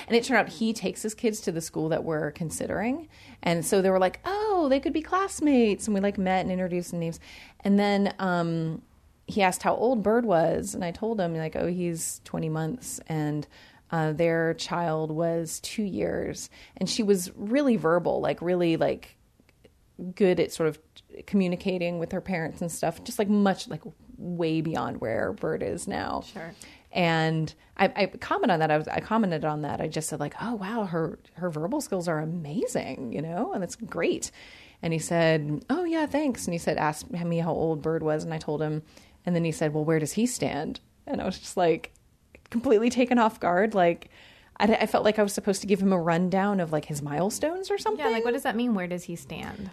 it 0.10 0.24
turned 0.24 0.40
out 0.40 0.50
he 0.50 0.74
takes 0.74 1.04
his 1.04 1.14
kids 1.14 1.40
to 1.42 1.52
the 1.52 1.62
school 1.62 1.90
that 1.90 2.04
we're 2.04 2.32
considering, 2.32 3.08
and 3.44 3.64
so 3.64 3.82
they 3.82 3.90
were 3.90 4.00
like, 4.00 4.20
oh, 4.26 4.68
they 4.70 4.80
could 4.80 4.94
be 4.94 5.02
classmates, 5.02 5.88
and 5.88 5.94
we 5.94 6.02
like 6.02 6.18
met 6.18 6.42
and 6.42 6.52
introduced 6.52 6.92
names, 6.92 7.20
and 7.62 7.80
then 7.80 8.14
um, 8.18 8.82
he 9.28 9.44
asked 9.44 9.62
how 9.62 9.76
old 9.76 10.02
Bird 10.02 10.26
was, 10.26 10.74
and 10.74 10.84
I 10.84 10.92
told 10.92 11.22
him 11.22 11.36
like, 11.36 11.56
oh, 11.56 11.68
he's 11.68 12.20
20 12.26 12.50
months, 12.50 13.00
and 13.08 13.48
uh, 13.92 14.12
their 14.12 14.56
child 14.56 15.12
was 15.12 15.60
two 15.60 15.84
years, 15.84 16.50
and 16.78 16.90
she 16.90 17.04
was 17.04 17.32
really 17.36 17.76
verbal, 17.76 18.22
like 18.22 18.42
really 18.42 18.76
like 18.76 19.18
good 20.16 20.40
at 20.40 20.52
sort 20.52 20.70
of 20.70 20.80
communicating 21.28 22.00
with 22.00 22.12
her 22.12 22.22
parents 22.22 22.62
and 22.62 22.72
stuff, 22.72 23.04
just 23.04 23.20
like 23.20 23.30
much 23.30 23.68
like 23.68 23.82
way 24.20 24.62
beyond 24.62 25.02
where 25.02 25.34
Bird 25.34 25.64
is 25.64 25.88
now. 25.88 26.24
Sure. 26.32 26.54
And 26.92 27.54
I, 27.78 27.92
I 27.96 28.06
commented 28.08 28.52
on 28.52 28.60
that. 28.60 28.72
I 28.72 28.78
was 28.78 28.88
I 28.88 29.00
commented 29.00 29.46
on 29.46 29.62
that. 29.62 29.80
I 29.80 29.88
just 29.88 30.10
said 30.10 30.20
like, 30.20 30.36
oh 30.42 30.56
wow, 30.56 30.86
her 30.86 31.20
her 31.34 31.50
verbal 31.50 31.82
skills 31.82 32.08
are 32.08 32.20
amazing, 32.20 33.14
you 33.14 33.22
know, 33.22 33.54
and 33.54 33.62
that's 33.62 33.76
great. 33.76 34.32
And 34.82 34.94
he 34.94 35.00
said, 35.00 35.66
oh 35.70 35.84
yeah, 35.84 36.06
thanks. 36.06 36.46
And 36.46 36.54
he 36.54 36.58
said, 36.58 36.78
asked 36.78 37.12
me 37.12 37.40
how 37.40 37.52
old 37.52 37.82
Bird 37.82 38.02
was, 38.02 38.24
and 38.24 38.34
I 38.34 38.38
told 38.38 38.62
him. 38.62 38.82
And 39.26 39.36
then 39.36 39.44
he 39.44 39.52
said, 39.52 39.74
well, 39.74 39.84
where 39.84 40.00
does 40.00 40.14
he 40.14 40.26
stand? 40.26 40.80
And 41.06 41.22
I 41.22 41.26
was 41.26 41.38
just 41.38 41.58
like, 41.58 41.92
completely 42.50 42.90
taken 42.90 43.20
off 43.20 43.40
guard. 43.40 43.76
Like, 43.76 44.10
I, 44.58 44.66
I 44.68 44.86
felt 44.86 45.04
like 45.04 45.20
I 45.20 45.24
was 45.24 45.34
supposed 45.34 45.62
to 45.62 45.68
give 45.68 45.82
him 45.82 45.92
a 45.92 46.00
rundown 46.00 46.60
of 46.60 46.72
like 46.72 46.86
his 46.86 47.02
milestones 47.02 47.70
or 47.70 47.78
something. 47.78 48.06
Yeah, 48.06 48.12
like 48.12 48.24
what 48.24 48.34
does 48.34 48.44
that 48.44 48.56
mean? 48.56 48.74
Where 48.74 48.88
does 48.88 49.04
he 49.04 49.16
stand? 49.16 49.70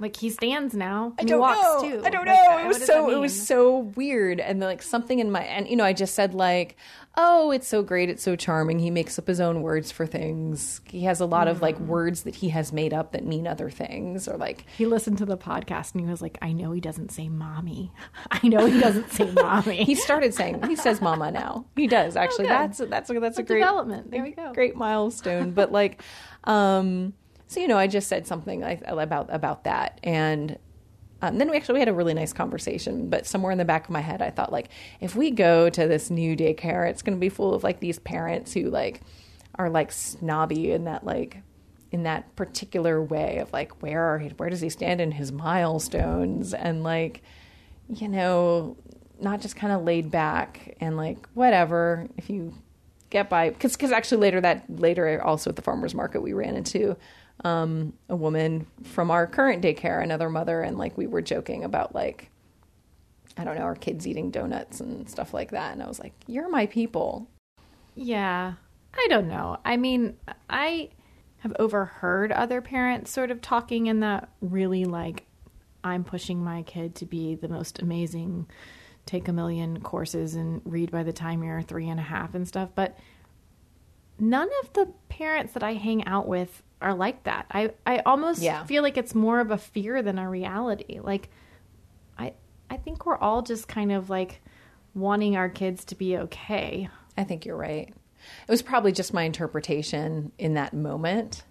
Like 0.00 0.16
he 0.16 0.30
stands 0.30 0.74
now. 0.74 1.12
I 1.18 1.24
don't 1.24 1.28
he 1.28 1.40
walks 1.40 1.82
know. 1.84 1.90
too. 1.90 2.02
I 2.04 2.10
don't 2.10 2.24
know. 2.24 2.58
It 2.64 2.66
was 2.66 2.84
so 2.84 3.10
it 3.10 3.18
was 3.18 3.46
so 3.46 3.78
weird, 3.94 4.40
and 4.40 4.58
like 4.60 4.82
something 4.82 5.18
in 5.18 5.30
my 5.30 5.42
and 5.42 5.68
you 5.68 5.76
know 5.76 5.84
I 5.84 5.92
just 5.92 6.14
said 6.14 6.34
like, 6.34 6.76
oh, 7.16 7.50
it's 7.50 7.68
so 7.68 7.82
great, 7.82 8.08
it's 8.08 8.22
so 8.22 8.34
charming. 8.36 8.78
He 8.78 8.90
makes 8.90 9.18
up 9.18 9.26
his 9.26 9.40
own 9.40 9.60
words 9.62 9.92
for 9.92 10.06
things. 10.06 10.80
He 10.86 11.04
has 11.04 11.20
a 11.20 11.26
lot 11.26 11.48
of 11.48 11.60
like 11.60 11.78
words 11.80 12.22
that 12.22 12.36
he 12.36 12.48
has 12.48 12.72
made 12.72 12.94
up 12.94 13.12
that 13.12 13.24
mean 13.26 13.46
other 13.46 13.68
things, 13.68 14.26
or 14.26 14.36
like 14.38 14.64
He 14.78 14.86
listened 14.86 15.18
to 15.18 15.26
the 15.26 15.36
podcast 15.36 15.92
and 15.92 16.02
he 16.02 16.10
was 16.10 16.22
like, 16.22 16.38
I 16.40 16.52
know 16.52 16.72
he 16.72 16.80
doesn't 16.80 17.10
say 17.12 17.28
mommy. 17.28 17.92
I 18.30 18.46
know 18.48 18.64
he 18.66 18.80
doesn't 18.80 19.12
say 19.12 19.30
mommy. 19.34 19.84
he 19.84 19.94
started 19.94 20.32
saying 20.34 20.62
he 20.66 20.76
says 20.76 21.00
mama 21.00 21.30
now. 21.30 21.66
He 21.76 21.86
does 21.86 22.16
actually. 22.16 22.44
good. 22.44 22.50
that's 22.52 22.78
that's 22.78 23.10
a, 23.10 23.20
that's 23.20 23.38
a 23.38 23.42
Good 23.42 23.48
great 23.48 23.60
development. 23.60 24.10
There 24.10 24.22
we 24.22 24.30
go. 24.32 24.52
great 24.54 24.76
milestone. 24.76 25.50
But 25.50 25.72
like, 25.72 26.02
um, 26.44 27.12
so 27.50 27.58
you 27.58 27.66
know, 27.66 27.76
I 27.76 27.88
just 27.88 28.06
said 28.06 28.28
something 28.28 28.62
about 28.86 29.26
about 29.28 29.64
that, 29.64 29.98
and 30.04 30.56
um, 31.20 31.36
then 31.36 31.50
we 31.50 31.56
actually 31.56 31.74
we 31.74 31.80
had 31.80 31.88
a 31.88 31.92
really 31.92 32.14
nice 32.14 32.32
conversation. 32.32 33.10
But 33.10 33.26
somewhere 33.26 33.50
in 33.50 33.58
the 33.58 33.64
back 33.64 33.86
of 33.86 33.90
my 33.90 33.98
head, 33.98 34.22
I 34.22 34.30
thought 34.30 34.52
like, 34.52 34.68
if 35.00 35.16
we 35.16 35.32
go 35.32 35.68
to 35.68 35.88
this 35.88 36.10
new 36.10 36.36
daycare, 36.36 36.88
it's 36.88 37.02
going 37.02 37.16
to 37.16 37.20
be 37.20 37.28
full 37.28 37.52
of 37.52 37.64
like 37.64 37.80
these 37.80 37.98
parents 37.98 38.52
who 38.52 38.70
like 38.70 39.00
are 39.56 39.68
like 39.68 39.90
snobby 39.90 40.70
in 40.70 40.84
that 40.84 41.02
like 41.04 41.38
in 41.90 42.04
that 42.04 42.36
particular 42.36 43.02
way 43.02 43.38
of 43.38 43.52
like 43.52 43.82
where 43.82 44.00
are 44.00 44.20
he, 44.20 44.28
where 44.28 44.48
does 44.48 44.60
he 44.60 44.68
stand 44.68 45.00
in 45.00 45.10
his 45.10 45.32
milestones 45.32 46.54
and 46.54 46.84
like 46.84 47.20
you 47.88 48.06
know 48.06 48.76
not 49.20 49.40
just 49.40 49.56
kind 49.56 49.72
of 49.72 49.82
laid 49.82 50.08
back 50.08 50.76
and 50.78 50.96
like 50.96 51.26
whatever 51.34 52.06
if 52.16 52.30
you 52.30 52.54
get 53.10 53.28
by 53.28 53.50
because 53.50 53.72
because 53.72 53.90
actually 53.90 54.18
later 54.18 54.40
that 54.40 54.64
later 54.70 55.20
also 55.20 55.50
at 55.50 55.56
the 55.56 55.62
farmers 55.62 55.96
market 55.96 56.20
we 56.22 56.32
ran 56.32 56.54
into 56.54 56.96
um, 57.44 57.92
a 58.08 58.16
woman 58.16 58.66
from 58.84 59.10
our 59.10 59.26
current 59.26 59.62
daycare 59.62 60.02
another 60.02 60.28
mother 60.28 60.60
and 60.60 60.76
like 60.78 60.96
we 60.98 61.06
were 61.06 61.22
joking 61.22 61.64
about 61.64 61.94
like 61.94 62.30
i 63.36 63.44
don't 63.44 63.56
know 63.56 63.62
our 63.62 63.74
kids 63.76 64.06
eating 64.06 64.30
donuts 64.30 64.80
and 64.80 65.08
stuff 65.08 65.32
like 65.32 65.50
that 65.52 65.72
and 65.72 65.82
i 65.82 65.86
was 65.86 65.98
like 65.98 66.12
you're 66.26 66.48
my 66.48 66.66
people 66.66 67.28
Yeah. 67.94 68.54
I 68.92 69.06
don't 69.08 69.28
know. 69.28 69.58
I 69.64 69.76
mean, 69.76 70.16
I 70.48 70.90
have 71.38 71.54
overheard 71.58 72.32
other 72.32 72.60
parents 72.60 73.10
sort 73.10 73.30
of 73.30 73.40
talking 73.40 73.86
in 73.86 74.00
that 74.00 74.30
really 74.40 74.84
like, 74.84 75.26
I'm 75.84 76.02
pushing 76.04 76.42
my 76.42 76.62
kid 76.62 76.96
to 76.96 77.06
be 77.06 77.36
the 77.36 77.48
most 77.48 77.80
amazing, 77.80 78.46
take 79.06 79.28
a 79.28 79.32
million 79.32 79.80
courses 79.80 80.34
and 80.34 80.60
read 80.64 80.90
by 80.90 81.04
the 81.04 81.12
time 81.12 81.42
you're 81.44 81.62
three 81.62 81.88
and 81.88 82.00
a 82.00 82.02
half 82.02 82.34
and 82.34 82.46
stuff. 82.48 82.70
But 82.74 82.98
none 84.18 84.48
of 84.62 84.72
the 84.72 84.92
parents 85.08 85.52
that 85.54 85.62
I 85.62 85.74
hang 85.74 86.04
out 86.06 86.26
with 86.26 86.62
are 86.80 86.94
like 86.94 87.24
that. 87.24 87.46
I, 87.50 87.70
I 87.86 87.98
almost 88.00 88.40
Yeah. 88.42 88.64
feel 88.64 88.82
like 88.82 88.96
it's 88.96 89.14
more 89.14 89.40
of 89.40 89.50
a 89.50 89.58
fear 89.58 90.02
than 90.02 90.18
a 90.18 90.28
reality. 90.28 91.00
Like, 91.00 91.28
I, 92.18 92.32
I 92.70 92.76
think 92.76 93.06
we're 93.06 93.18
all 93.18 93.42
just 93.42 93.68
kind 93.68 93.92
of 93.92 94.08
like 94.10 94.40
wanting 94.94 95.36
our 95.36 95.48
kids 95.48 95.84
to 95.86 95.94
be 95.94 96.16
okay. 96.16 96.88
I 97.16 97.24
think 97.24 97.44
you're 97.44 97.56
right. 97.56 97.88
It 97.88 98.50
was 98.50 98.62
probably 98.62 98.92
just 98.92 99.14
my 99.14 99.22
interpretation 99.22 100.32
in 100.38 100.54
that 100.54 100.72
moment. 100.74 101.44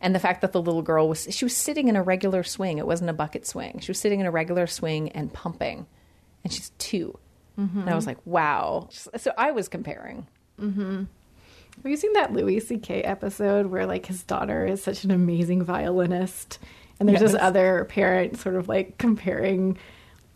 And 0.00 0.14
the 0.14 0.18
fact 0.20 0.40
that 0.42 0.52
the 0.52 0.60
little 0.60 0.82
girl 0.82 1.08
was, 1.08 1.26
she 1.30 1.44
was 1.44 1.56
sitting 1.56 1.88
in 1.88 1.96
a 1.96 2.02
regular 2.02 2.42
swing. 2.42 2.78
It 2.78 2.86
wasn't 2.86 3.10
a 3.10 3.14
bucket 3.14 3.46
swing. 3.46 3.78
She 3.80 3.90
was 3.90 3.98
sitting 3.98 4.20
in 4.20 4.26
a 4.26 4.30
regular 4.30 4.66
swing 4.66 5.10
and 5.10 5.32
pumping. 5.32 5.86
And 6.44 6.52
she's 6.52 6.70
2 6.78 7.18
mm-hmm. 7.58 7.80
And 7.80 7.90
I 7.90 7.94
was 7.94 8.06
like, 8.06 8.18
wow. 8.24 8.88
So 8.90 9.32
I 9.38 9.52
was 9.52 9.68
comparing. 9.68 10.26
Mm-hmm. 10.60 11.04
Have 11.82 11.90
you 11.90 11.96
seen 11.96 12.12
that 12.14 12.32
Louis 12.32 12.60
C.K. 12.60 13.02
episode 13.02 13.66
where 13.66 13.86
like 13.86 14.06
his 14.06 14.22
daughter 14.24 14.66
is 14.66 14.82
such 14.82 15.04
an 15.04 15.10
amazing 15.10 15.62
violinist, 15.62 16.58
and 16.98 17.08
there's 17.08 17.20
this 17.20 17.34
other 17.34 17.84
parent 17.84 18.38
sort 18.38 18.56
of 18.56 18.68
like 18.68 18.98
comparing 18.98 19.78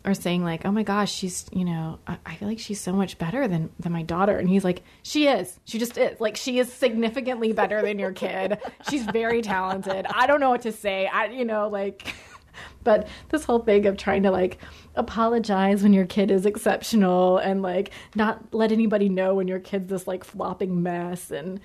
or 0.05 0.13
saying 0.13 0.43
like, 0.43 0.65
"Oh 0.65 0.71
my 0.71 0.83
gosh, 0.83 1.11
she's 1.11 1.45
you 1.51 1.65
know, 1.65 1.99
I, 2.07 2.17
I 2.25 2.35
feel 2.35 2.47
like 2.47 2.59
she's 2.59 2.79
so 2.79 2.93
much 2.93 3.17
better 3.17 3.47
than 3.47 3.69
than 3.79 3.91
my 3.91 4.03
daughter," 4.03 4.37
and 4.37 4.47
he's 4.47 4.63
like, 4.63 4.83
"She 5.01 5.27
is, 5.27 5.59
she 5.65 5.79
just 5.79 5.97
is. 5.97 6.19
Like 6.21 6.37
she 6.37 6.59
is 6.59 6.71
significantly 6.71 7.51
better 7.51 7.81
than 7.81 7.99
your 7.99 8.13
kid. 8.13 8.59
She's 8.89 9.03
very 9.03 9.41
talented. 9.41 10.05
I 10.09 10.27
don't 10.27 10.39
know 10.39 10.49
what 10.49 10.61
to 10.61 10.71
say. 10.71 11.07
I 11.07 11.25
you 11.25 11.45
know 11.45 11.67
like." 11.67 12.13
But 12.83 13.07
this 13.29 13.45
whole 13.45 13.59
thing 13.59 13.85
of 13.85 13.95
trying 13.95 14.23
to 14.23 14.31
like 14.31 14.57
apologize 14.95 15.83
when 15.83 15.93
your 15.93 16.05
kid 16.05 16.31
is 16.31 16.45
exceptional 16.45 17.37
and 17.37 17.61
like 17.61 17.91
not 18.13 18.53
let 18.53 18.73
anybody 18.73 19.07
know 19.07 19.35
when 19.35 19.47
your 19.47 19.59
kid's 19.59 19.87
this 19.87 20.05
like 20.05 20.25
flopping 20.25 20.83
mess 20.83 21.31
and 21.31 21.61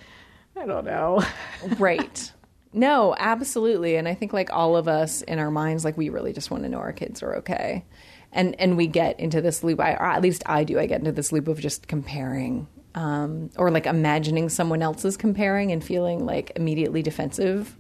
I 0.57 0.67
don't 0.67 0.85
know. 0.85 1.25
right. 1.79 2.33
No, 2.73 3.15
absolutely. 3.19 3.97
And 3.97 4.07
I 4.07 4.15
think 4.15 4.33
like 4.33 4.53
all 4.53 4.77
of 4.77 4.89
us 4.89 5.23
in 5.23 5.39
our 5.39 5.51
minds, 5.51 5.85
like 5.85 5.97
we 5.97 6.09
really 6.09 6.33
just 6.33 6.51
want 6.51 6.65
to 6.65 6.69
know 6.69 6.79
our 6.79 6.93
kids 6.93 7.23
are 7.23 7.37
okay. 7.37 7.85
And 8.33 8.59
and 8.61 8.77
we 8.77 8.87
get 8.87 9.19
into 9.19 9.41
this 9.41 9.65
loop. 9.65 9.81
I, 9.81 9.95
or 9.95 10.05
at 10.05 10.21
least 10.21 10.43
I 10.47 10.65
do. 10.65 10.79
I 10.79 10.87
get 10.87 10.99
into 10.99 11.13
this 11.13 11.33
loop 11.33 11.49
of 11.49 11.59
just 11.61 11.89
comparing, 11.89 12.69
um, 12.95 13.49
or 13.57 13.71
like 13.71 13.87
imagining 13.87 14.51
someone 14.51 14.83
else 14.83 15.05
is 15.07 15.17
comparing 15.17 15.73
and 15.73 15.83
feeling 15.83 16.27
like 16.27 16.53
immediately 16.55 17.03
defensive. 17.03 17.75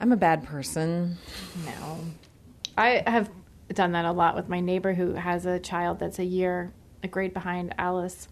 I'm 0.00 0.12
a 0.12 0.16
bad 0.16 0.44
person. 0.44 1.18
No. 1.64 2.00
I 2.76 3.02
have 3.06 3.30
done 3.72 3.92
that 3.92 4.04
a 4.04 4.12
lot 4.12 4.34
with 4.34 4.48
my 4.48 4.60
neighbor 4.60 4.94
who 4.94 5.14
has 5.14 5.46
a 5.46 5.58
child 5.58 5.98
that's 5.98 6.18
a 6.18 6.24
year, 6.24 6.72
a 7.02 7.08
grade 7.08 7.34
behind 7.34 7.74
Alice. 7.78 8.28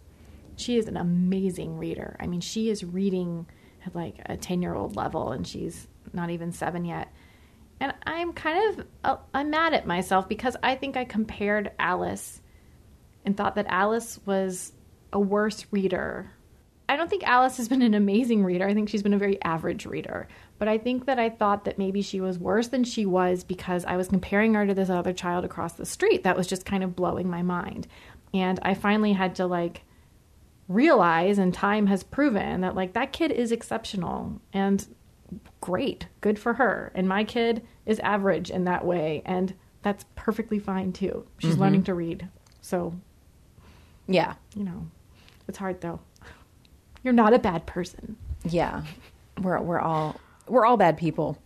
She 0.56 0.76
is 0.76 0.86
an 0.86 0.96
amazing 0.96 1.78
reader. 1.78 2.16
I 2.20 2.26
mean, 2.26 2.40
she 2.40 2.70
is 2.70 2.84
reading 2.84 3.46
at 3.86 3.94
like 3.94 4.16
a 4.26 4.36
10 4.36 4.62
year 4.62 4.74
old 4.74 4.96
level 4.96 5.32
and 5.32 5.46
she's 5.46 5.88
not 6.12 6.30
even 6.30 6.52
seven 6.52 6.84
yet. 6.84 7.12
And 7.80 7.94
I'm 8.06 8.34
kind 8.34 8.78
of, 8.78 8.86
uh, 9.04 9.16
I'm 9.32 9.50
mad 9.50 9.72
at 9.72 9.86
myself 9.86 10.28
because 10.28 10.56
I 10.62 10.74
think 10.74 10.96
I 10.96 11.04
compared 11.04 11.72
Alice 11.78 12.42
and 13.24 13.36
thought 13.36 13.54
that 13.54 13.66
Alice 13.68 14.20
was 14.26 14.72
a 15.12 15.20
worse 15.20 15.66
reader. 15.70 16.30
I 16.88 16.96
don't 16.96 17.08
think 17.08 17.22
Alice 17.22 17.56
has 17.56 17.68
been 17.68 17.82
an 17.82 17.94
amazing 17.94 18.44
reader. 18.44 18.66
I 18.66 18.74
think 18.74 18.88
she's 18.88 19.02
been 19.02 19.14
a 19.14 19.18
very 19.18 19.40
average 19.42 19.86
reader. 19.86 20.28
But 20.60 20.68
I 20.68 20.76
think 20.76 21.06
that 21.06 21.18
I 21.18 21.30
thought 21.30 21.64
that 21.64 21.78
maybe 21.78 22.02
she 22.02 22.20
was 22.20 22.38
worse 22.38 22.68
than 22.68 22.84
she 22.84 23.06
was 23.06 23.44
because 23.44 23.86
I 23.86 23.96
was 23.96 24.08
comparing 24.08 24.52
her 24.52 24.66
to 24.66 24.74
this 24.74 24.90
other 24.90 25.14
child 25.14 25.42
across 25.42 25.72
the 25.72 25.86
street 25.86 26.22
that 26.22 26.36
was 26.36 26.46
just 26.46 26.66
kind 26.66 26.84
of 26.84 26.94
blowing 26.94 27.30
my 27.30 27.40
mind. 27.40 27.86
And 28.34 28.60
I 28.60 28.74
finally 28.74 29.14
had 29.14 29.34
to 29.36 29.46
like 29.46 29.84
realize, 30.68 31.38
and 31.38 31.54
time 31.54 31.86
has 31.86 32.02
proven 32.02 32.60
that 32.60 32.74
like 32.74 32.92
that 32.92 33.10
kid 33.10 33.32
is 33.32 33.52
exceptional 33.52 34.38
and 34.52 34.86
great, 35.62 36.08
good 36.20 36.38
for 36.38 36.52
her. 36.52 36.92
And 36.94 37.08
my 37.08 37.24
kid 37.24 37.66
is 37.86 37.98
average 38.00 38.50
in 38.50 38.64
that 38.64 38.84
way. 38.84 39.22
And 39.24 39.54
that's 39.80 40.04
perfectly 40.14 40.58
fine 40.58 40.92
too. 40.92 41.26
She's 41.38 41.52
mm-hmm. 41.52 41.62
learning 41.62 41.84
to 41.84 41.94
read. 41.94 42.28
So 42.60 42.92
Yeah. 44.06 44.34
you 44.54 44.64
know, 44.64 44.88
it's 45.48 45.56
hard 45.56 45.80
though. 45.80 46.00
You're 47.02 47.14
not 47.14 47.32
a 47.32 47.38
bad 47.38 47.64
person. 47.64 48.16
Yeah. 48.44 48.82
We're 49.40 49.58
we're 49.62 49.80
all 49.80 50.20
we're 50.50 50.66
all 50.66 50.76
bad 50.76 50.98
people. 50.98 51.38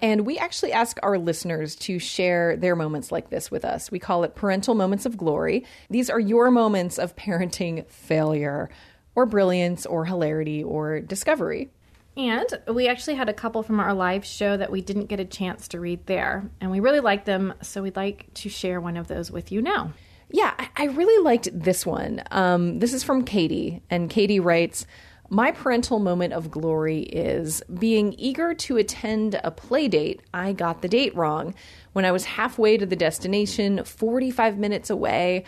And 0.00 0.24
we 0.24 0.38
actually 0.38 0.72
ask 0.72 0.96
our 1.02 1.18
listeners 1.18 1.74
to 1.76 1.98
share 1.98 2.56
their 2.56 2.76
moments 2.76 3.10
like 3.10 3.30
this 3.30 3.50
with 3.50 3.64
us. 3.64 3.90
We 3.90 3.98
call 3.98 4.22
it 4.22 4.36
parental 4.36 4.76
moments 4.76 5.04
of 5.06 5.16
glory. 5.16 5.66
These 5.90 6.08
are 6.08 6.20
your 6.20 6.52
moments 6.52 6.98
of 6.98 7.16
parenting 7.16 7.84
failure 7.88 8.70
or 9.16 9.26
brilliance 9.26 9.84
or 9.84 10.04
hilarity 10.04 10.62
or 10.62 11.00
discovery. 11.00 11.70
And 12.16 12.46
we 12.68 12.86
actually 12.86 13.16
had 13.16 13.28
a 13.28 13.32
couple 13.32 13.64
from 13.64 13.80
our 13.80 13.92
live 13.92 14.24
show 14.24 14.56
that 14.56 14.70
we 14.70 14.82
didn't 14.82 15.06
get 15.06 15.18
a 15.18 15.24
chance 15.24 15.66
to 15.68 15.80
read 15.80 16.06
there. 16.06 16.48
And 16.60 16.70
we 16.70 16.78
really 16.78 17.00
liked 17.00 17.26
them, 17.26 17.54
so 17.60 17.82
we'd 17.82 17.96
like 17.96 18.32
to 18.34 18.48
share 18.48 18.80
one 18.80 18.96
of 18.96 19.08
those 19.08 19.32
with 19.32 19.50
you 19.50 19.60
now. 19.60 19.92
Yeah, 20.30 20.52
I- 20.58 20.68
I 20.76 20.84
really 20.86 21.22
liked 21.24 21.48
this 21.52 21.86
one. 21.86 22.22
Um, 22.30 22.78
this 22.80 22.92
is 22.92 23.02
from 23.02 23.24
Katie, 23.24 23.82
and 23.90 24.10
Katie 24.10 24.40
writes 24.40 24.86
My 25.30 25.50
parental 25.52 25.98
moment 25.98 26.32
of 26.32 26.50
glory 26.50 27.00
is 27.02 27.62
being 27.78 28.14
eager 28.16 28.54
to 28.54 28.76
attend 28.78 29.38
a 29.44 29.50
play 29.50 29.86
date. 29.88 30.20
I 30.32 30.52
got 30.52 30.80
the 30.80 30.88
date 30.88 31.14
wrong. 31.14 31.54
When 31.92 32.04
I 32.06 32.12
was 32.12 32.24
halfway 32.24 32.78
to 32.78 32.86
the 32.86 32.96
destination, 32.96 33.84
45 33.84 34.58
minutes 34.58 34.88
away, 34.88 35.44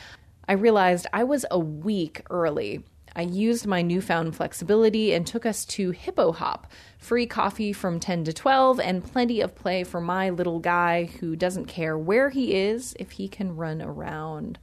I 0.46 0.52
realized 0.52 1.06
I 1.12 1.24
was 1.24 1.46
a 1.50 1.58
week 1.58 2.22
early. 2.28 2.84
I 3.14 3.22
used 3.22 3.66
my 3.66 3.82
newfound 3.82 4.36
flexibility 4.36 5.12
and 5.12 5.26
took 5.26 5.44
us 5.44 5.64
to 5.66 5.90
Hippo 5.90 6.32
Hop. 6.32 6.70
Free 6.98 7.26
coffee 7.26 7.72
from 7.72 8.00
10 8.00 8.24
to 8.24 8.32
12 8.32 8.80
and 8.80 9.04
plenty 9.04 9.40
of 9.40 9.54
play 9.54 9.84
for 9.84 10.00
my 10.00 10.30
little 10.30 10.58
guy 10.58 11.04
who 11.04 11.36
doesn't 11.36 11.66
care 11.66 11.98
where 11.98 12.30
he 12.30 12.54
is 12.54 12.94
if 12.98 13.12
he 13.12 13.28
can 13.28 13.56
run 13.56 13.82
around. 13.82 14.58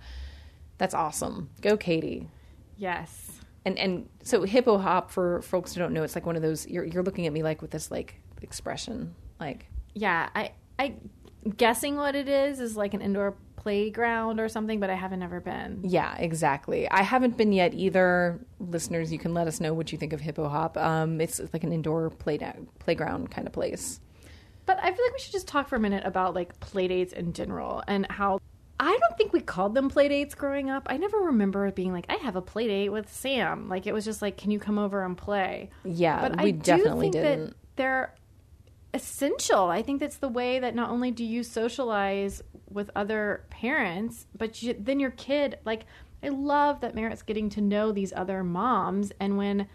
That's 0.77 0.93
awesome. 0.93 1.49
Go 1.61 1.77
Katie. 1.77 2.29
Yes. 2.77 3.31
And 3.65 3.77
and 3.77 4.09
so 4.23 4.43
Hippo 4.43 4.77
Hop 4.77 5.11
for 5.11 5.41
folks 5.41 5.73
who 5.73 5.79
don't 5.79 5.93
know, 5.93 6.03
it's 6.03 6.15
like 6.15 6.25
one 6.25 6.35
of 6.35 6.41
those 6.41 6.67
you're 6.67 6.85
you're 6.85 7.03
looking 7.03 7.27
at 7.27 7.33
me 7.33 7.43
like 7.43 7.61
with 7.61 7.71
this 7.71 7.91
like 7.91 8.21
expression 8.41 9.15
like 9.39 9.67
Yeah, 9.93 10.29
I 10.35 10.51
I 10.79 10.95
guessing 11.57 11.95
what 11.95 12.15
it 12.15 12.29
is 12.29 12.59
is 12.59 12.77
like 12.77 12.93
an 12.93 13.01
indoor 13.01 13.35
playground 13.57 14.39
or 14.39 14.47
something, 14.47 14.79
but 14.79 14.89
I 14.89 14.95
haven't 14.95 15.21
ever 15.21 15.41
been. 15.41 15.81
Yeah, 15.83 16.15
exactly. 16.17 16.89
I 16.89 17.01
haven't 17.01 17.35
been 17.35 17.51
yet 17.51 17.73
either. 17.73 18.39
Listeners, 18.59 19.11
you 19.11 19.19
can 19.19 19.33
let 19.33 19.47
us 19.47 19.59
know 19.59 19.73
what 19.73 19.91
you 19.91 19.97
think 19.97 20.13
of 20.13 20.21
Hippo 20.21 20.47
Hop. 20.47 20.77
Um, 20.77 21.19
it's 21.19 21.41
like 21.51 21.65
an 21.65 21.73
indoor 21.73 22.09
play 22.09 22.39
playground 22.79 23.29
kind 23.29 23.45
of 23.45 23.51
place. 23.51 23.99
But 24.65 24.79
I 24.79 24.91
feel 24.93 25.05
like 25.05 25.13
we 25.13 25.19
should 25.19 25.33
just 25.33 25.47
talk 25.47 25.67
for 25.67 25.75
a 25.75 25.79
minute 25.79 26.03
about 26.05 26.33
like 26.33 26.57
playdates 26.59 27.11
in 27.13 27.33
general 27.33 27.83
and 27.87 28.05
how 28.09 28.39
I 28.79 28.97
don't 28.97 29.17
think 29.17 29.33
we 29.33 29.39
called 29.39 29.73
them 29.73 29.89
playdates 29.89 30.35
growing 30.35 30.69
up. 30.69 30.87
I 30.87 30.97
never 30.97 31.17
remember 31.17 31.71
being 31.71 31.93
like, 31.93 32.05
I 32.09 32.15
have 32.15 32.35
a 32.35 32.41
playdate 32.41 32.91
with 32.91 33.11
Sam. 33.11 33.69
Like 33.69 33.87
it 33.87 33.93
was 33.93 34.05
just 34.05 34.21
like, 34.21 34.37
can 34.37 34.51
you 34.51 34.59
come 34.59 34.77
over 34.77 35.03
and 35.03 35.17
play? 35.17 35.71
Yeah, 35.83 36.21
but 36.21 36.41
we 36.43 36.49
I 36.49 36.51
definitely 36.51 37.09
do 37.09 37.19
think 37.19 37.25
didn't. 37.25 37.49
That 37.49 37.55
they're 37.77 38.15
essential. 38.93 39.65
I 39.65 39.81
think 39.81 39.99
that's 39.99 40.17
the 40.17 40.29
way 40.29 40.59
that 40.59 40.75
not 40.75 40.89
only 40.89 41.11
do 41.11 41.23
you 41.23 41.43
socialize 41.43 42.41
with 42.69 42.89
other 42.95 43.45
parents, 43.49 44.27
but 44.37 44.61
you, 44.61 44.75
then 44.77 44.99
your 44.99 45.11
kid, 45.11 45.59
like, 45.65 45.85
I 46.23 46.29
love 46.29 46.81
that 46.81 46.95
Merritt's 46.95 47.21
getting 47.21 47.49
to 47.51 47.61
know 47.61 47.91
these 47.91 48.11
other 48.15 48.43
moms. 48.43 49.11
And 49.19 49.37
when 49.37 49.67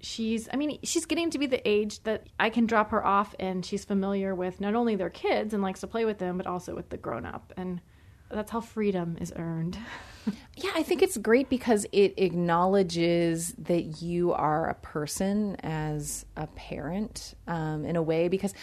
she's, 0.00 0.48
I 0.52 0.56
mean, 0.56 0.78
she's 0.82 1.06
getting 1.06 1.30
to 1.30 1.38
be 1.38 1.46
the 1.46 1.66
age 1.68 2.02
that 2.04 2.28
I 2.38 2.50
can 2.50 2.66
drop 2.66 2.90
her 2.90 3.04
off 3.04 3.34
and 3.38 3.64
she's 3.64 3.84
familiar 3.84 4.34
with 4.34 4.60
not 4.60 4.74
only 4.74 4.96
their 4.96 5.10
kids 5.10 5.54
and 5.54 5.62
likes 5.62 5.80
to 5.80 5.86
play 5.86 6.04
with 6.04 6.18
them, 6.18 6.36
but 6.36 6.46
also 6.46 6.74
with 6.74 6.88
the 6.90 6.96
grown 6.96 7.26
up. 7.26 7.52
And 7.56 7.80
that's 8.30 8.50
how 8.50 8.60
freedom 8.60 9.16
is 9.20 9.32
earned. 9.36 9.78
Yeah, 10.54 10.70
I 10.76 10.84
think 10.84 11.02
it's 11.02 11.16
great 11.16 11.48
because 11.48 11.84
it 11.90 12.14
acknowledges 12.16 13.54
that 13.58 14.02
you 14.02 14.32
are 14.32 14.68
a 14.68 14.74
person 14.74 15.56
as 15.56 16.26
a 16.36 16.46
parent 16.46 17.34
um, 17.48 17.84
in 17.84 17.96
a 17.96 18.02
way 18.02 18.28
because 18.28 18.54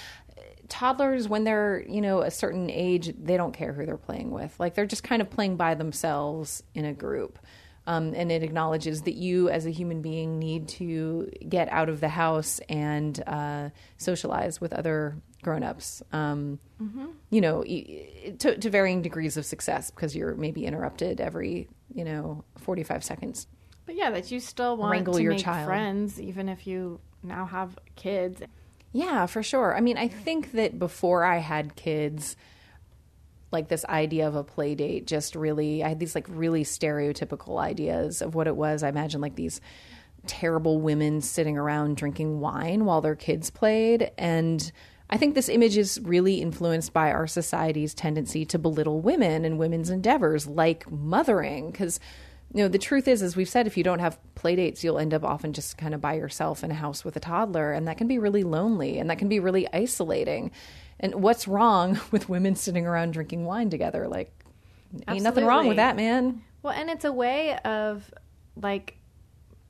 toddlers 0.69 1.27
when 1.27 1.43
they're 1.43 1.83
you 1.89 2.01
know 2.01 2.21
a 2.21 2.31
certain 2.31 2.69
age 2.69 3.13
they 3.21 3.37
don't 3.37 3.53
care 3.53 3.73
who 3.73 3.85
they're 3.85 3.97
playing 3.97 4.31
with 4.31 4.53
like 4.59 4.75
they're 4.75 4.85
just 4.85 5.03
kind 5.03 5.21
of 5.21 5.29
playing 5.29 5.55
by 5.57 5.73
themselves 5.75 6.63
in 6.73 6.85
a 6.85 6.93
group 6.93 7.39
um, 7.87 8.13
and 8.15 8.31
it 8.31 8.43
acknowledges 8.43 9.01
that 9.03 9.15
you 9.15 9.49
as 9.49 9.65
a 9.65 9.71
human 9.71 10.01
being 10.01 10.37
need 10.37 10.67
to 10.67 11.31
get 11.47 11.67
out 11.69 11.89
of 11.89 12.01
the 12.01 12.09
house 12.09 12.59
and 12.69 13.23
uh, 13.25 13.69
socialize 13.97 14.61
with 14.61 14.73
other 14.73 15.15
grown-ups 15.41 16.03
um, 16.13 16.59
mm-hmm. 16.81 17.07
you 17.31 17.41
know 17.41 17.63
to, 17.63 18.57
to 18.57 18.69
varying 18.69 19.01
degrees 19.01 19.37
of 19.37 19.45
success 19.45 19.89
because 19.91 20.15
you're 20.15 20.35
maybe 20.35 20.65
interrupted 20.65 21.19
every 21.19 21.67
you 21.93 22.03
know 22.03 22.43
45 22.57 23.03
seconds 23.03 23.47
But 23.85 23.95
yeah, 23.95 24.11
that 24.11 24.29
you 24.29 24.39
still 24.39 24.77
want 24.77 24.91
Wrangle 24.91 25.15
to 25.15 25.23
your 25.23 25.31
make 25.33 25.43
child. 25.43 25.65
friends, 25.65 26.21
even 26.21 26.47
if 26.47 26.67
you 26.67 26.99
now 27.23 27.45
have 27.47 27.75
kids. 27.95 28.39
Yeah, 28.91 29.25
for 29.27 29.43
sure. 29.43 29.75
I 29.75 29.81
mean, 29.81 29.97
I 29.97 30.07
think 30.07 30.53
that 30.53 30.79
before 30.79 31.23
I 31.23 31.37
had 31.37 31.75
kids, 31.75 32.35
like 33.51 33.67
this 33.67 33.85
idea 33.85 34.27
of 34.27 34.35
a 34.35 34.43
play 34.43 34.75
date 34.75 35.07
just 35.07 35.35
really, 35.35 35.83
I 35.83 35.89
had 35.89 35.99
these 35.99 36.15
like 36.15 36.25
really 36.29 36.63
stereotypical 36.63 37.59
ideas 37.59 38.21
of 38.21 38.35
what 38.35 38.47
it 38.47 38.55
was. 38.55 38.83
I 38.83 38.89
imagine 38.89 39.21
like 39.21 39.35
these 39.35 39.61
terrible 40.27 40.79
women 40.79 41.21
sitting 41.21 41.57
around 41.57 41.97
drinking 41.97 42.39
wine 42.39 42.85
while 42.85 43.01
their 43.01 43.15
kids 43.15 43.49
played. 43.49 44.11
And 44.17 44.71
I 45.09 45.17
think 45.17 45.33
this 45.33 45.49
image 45.49 45.77
is 45.77 45.99
really 46.03 46.41
influenced 46.41 46.93
by 46.93 47.11
our 47.11 47.25
society's 47.27 47.93
tendency 47.93 48.45
to 48.45 48.59
belittle 48.59 49.01
women 49.01 49.45
and 49.45 49.57
women's 49.57 49.89
endeavors 49.89 50.45
like 50.45 50.89
mothering. 50.91 51.71
Because 51.71 51.99
you 52.53 52.63
know 52.63 52.67
the 52.67 52.79
truth 52.79 53.07
is 53.07 53.21
as 53.21 53.35
we've 53.35 53.49
said 53.49 53.67
if 53.67 53.77
you 53.77 53.83
don't 53.83 53.99
have 53.99 54.17
play 54.35 54.55
dates 54.55 54.83
you'll 54.83 54.97
end 54.97 55.13
up 55.13 55.23
often 55.23 55.53
just 55.53 55.77
kind 55.77 55.93
of 55.93 56.01
by 56.01 56.13
yourself 56.13 56.63
in 56.63 56.71
a 56.71 56.75
house 56.75 57.05
with 57.05 57.15
a 57.15 57.19
toddler 57.19 57.73
and 57.73 57.87
that 57.87 57.97
can 57.97 58.07
be 58.07 58.17
really 58.17 58.43
lonely 58.43 58.97
and 58.97 59.09
that 59.09 59.19
can 59.19 59.29
be 59.29 59.39
really 59.39 59.67
isolating. 59.73 60.51
And 60.99 61.15
what's 61.15 61.47
wrong 61.47 61.99
with 62.11 62.29
women 62.29 62.55
sitting 62.55 62.85
around 62.85 63.11
drinking 63.11 63.45
wine 63.45 63.69
together? 63.69 64.07
Like 64.07 64.31
ain't 65.07 65.23
nothing 65.23 65.45
wrong 65.45 65.67
with 65.67 65.77
that 65.77 65.95
man. 65.95 66.41
Well, 66.61 66.73
and 66.73 66.89
it's 66.89 67.05
a 67.05 67.13
way 67.13 67.57
of 67.59 68.11
like 68.55 68.97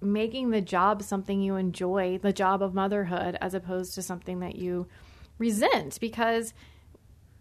making 0.01 0.51
the 0.51 0.61
job 0.61 1.03
something 1.03 1.41
you 1.41 1.55
enjoy, 1.55 2.19
the 2.19 2.33
job 2.33 2.63
of 2.63 2.73
motherhood, 2.73 3.37
as 3.41 3.53
opposed 3.53 3.93
to 3.95 4.01
something 4.01 4.39
that 4.39 4.55
you 4.55 4.87
resent. 5.37 5.99
Because 5.99 6.53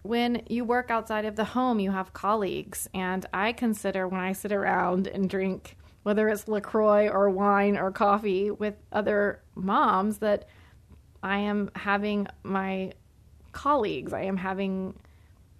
when 0.08 0.40
you 0.48 0.64
work 0.64 0.90
outside 0.90 1.26
of 1.26 1.36
the 1.36 1.44
home, 1.44 1.78
you 1.78 1.90
have 1.90 2.14
colleagues. 2.14 2.88
And 2.94 3.26
I 3.34 3.52
consider 3.52 4.08
when 4.08 4.20
I 4.20 4.32
sit 4.32 4.52
around 4.52 5.06
and 5.06 5.28
drink, 5.28 5.76
whether 6.02 6.30
it's 6.30 6.48
LaCroix 6.48 7.08
or 7.08 7.28
wine 7.28 7.76
or 7.76 7.90
coffee 7.90 8.50
with 8.50 8.74
other 8.90 9.42
moms, 9.54 10.16
that 10.18 10.48
I 11.22 11.40
am 11.40 11.70
having 11.74 12.26
my 12.42 12.92
colleagues, 13.52 14.14
I 14.14 14.22
am 14.22 14.38
having 14.38 14.94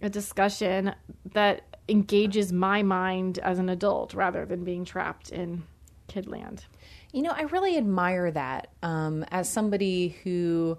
a 0.01 0.09
discussion 0.09 0.95
that 1.33 1.61
engages 1.87 2.51
my 2.51 2.83
mind 2.83 3.39
as 3.41 3.59
an 3.59 3.69
adult 3.69 4.15
rather 4.15 4.47
than 4.47 4.65
being 4.65 4.87
trapped 4.87 5.31
in 5.31 5.63
kidland. 6.09 6.61
You 7.13 7.21
know, 7.21 7.33
I 7.37 7.43
really 7.43 7.77
admire 7.77 8.31
that 8.31 8.69
um, 8.83 9.27
as 9.31 9.47
somebody 9.47 10.17
who 10.25 10.79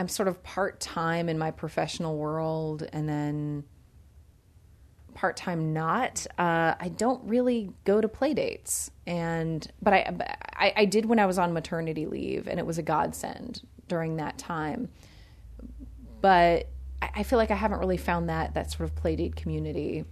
I'm 0.00 0.08
sort 0.08 0.28
of 0.28 0.42
part 0.42 0.80
time 0.80 1.28
in 1.28 1.38
my 1.38 1.50
professional 1.50 2.16
world 2.16 2.88
and 2.90 3.06
then 3.06 3.64
part 5.12 5.36
time 5.36 5.74
not. 5.74 6.26
Uh, 6.38 6.74
I 6.80 6.88
don't 6.88 7.22
really 7.28 7.74
go 7.84 8.00
to 8.00 8.08
play 8.08 8.32
dates, 8.32 8.90
and 9.06 9.70
but 9.82 9.92
I, 9.92 10.10
I 10.56 10.72
I 10.74 10.84
did 10.86 11.04
when 11.04 11.18
I 11.18 11.26
was 11.26 11.38
on 11.38 11.52
maternity 11.52 12.06
leave, 12.06 12.48
and 12.48 12.58
it 12.58 12.64
was 12.64 12.78
a 12.78 12.82
godsend 12.82 13.60
during 13.88 14.16
that 14.16 14.38
time. 14.38 14.88
But 16.22 16.70
I, 17.02 17.10
I 17.16 17.22
feel 17.22 17.38
like 17.38 17.50
I 17.50 17.56
haven't 17.56 17.80
really 17.80 17.98
found 17.98 18.30
that 18.30 18.54
that 18.54 18.70
sort 18.70 18.88
of 18.88 18.96
play 18.96 19.16
date 19.16 19.36
community, 19.36 20.06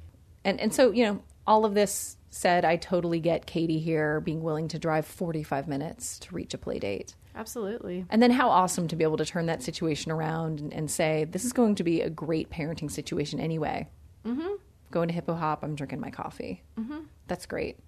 and 0.45 0.61
and 0.61 0.75
so 0.75 0.91
you 0.91 1.07
know 1.07 1.23
all 1.47 1.65
of 1.65 1.73
this 1.73 2.19
said, 2.29 2.67
I 2.67 2.77
totally 2.77 3.21
get 3.21 3.47
Katie 3.47 3.79
here 3.79 4.21
being 4.21 4.43
willing 4.43 4.69
to 4.69 4.79
drive 4.79 5.07
45 5.07 5.67
minutes 5.67 6.19
to 6.19 6.35
reach 6.35 6.53
a 6.53 6.59
play 6.59 6.79
date. 6.79 7.15
Absolutely. 7.39 8.05
And 8.11 8.21
then 8.21 8.33
how 8.33 8.51
awesome 8.51 8.89
to 8.89 8.97
be 8.97 9.05
able 9.05 9.17
to 9.19 9.25
turn 9.25 9.47
that 9.47 9.63
situation 9.63 10.11
around 10.11 10.59
and, 10.59 10.75
and 10.75 10.91
say, 10.91 11.25
this 11.25 11.45
is 11.45 11.53
going 11.53 11.77
to 11.77 11.85
be 11.85 12.01
a 12.01 12.11
great 12.11 12.51
parenting 12.51 12.91
situation 12.91 13.39
anyway. 13.39 13.89
Mm-hmm. 14.27 14.55
Going 14.91 15.07
to 15.07 15.15
Hippo 15.15 15.35
Hop, 15.35 15.63
I'm 15.63 15.77
drinking 15.77 16.01
my 16.01 16.11
coffee. 16.11 16.65
Mm-hmm. 16.77 16.99
That's 17.29 17.47
great. 17.47 17.79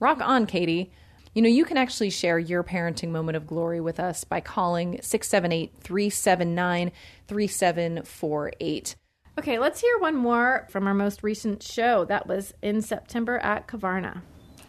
Rock 0.00 0.20
on, 0.20 0.46
Katie. 0.46 0.90
You 1.34 1.42
know, 1.42 1.48
you 1.48 1.64
can 1.64 1.76
actually 1.76 2.10
share 2.10 2.38
your 2.38 2.64
parenting 2.64 3.10
moment 3.10 3.36
of 3.36 3.46
glory 3.46 3.80
with 3.80 4.00
us 4.00 4.24
by 4.24 4.40
calling 4.40 4.98
678 5.00 5.74
379 5.80 6.90
3748. 7.28 8.96
Okay, 9.38 9.58
let's 9.58 9.80
hear 9.80 9.98
one 9.98 10.16
more 10.16 10.66
from 10.70 10.86
our 10.88 10.94
most 10.94 11.22
recent 11.22 11.62
show. 11.62 12.06
That 12.06 12.26
was 12.26 12.54
in 12.60 12.82
September 12.82 13.38
at 13.38 13.68
Kavarna. 13.68 14.22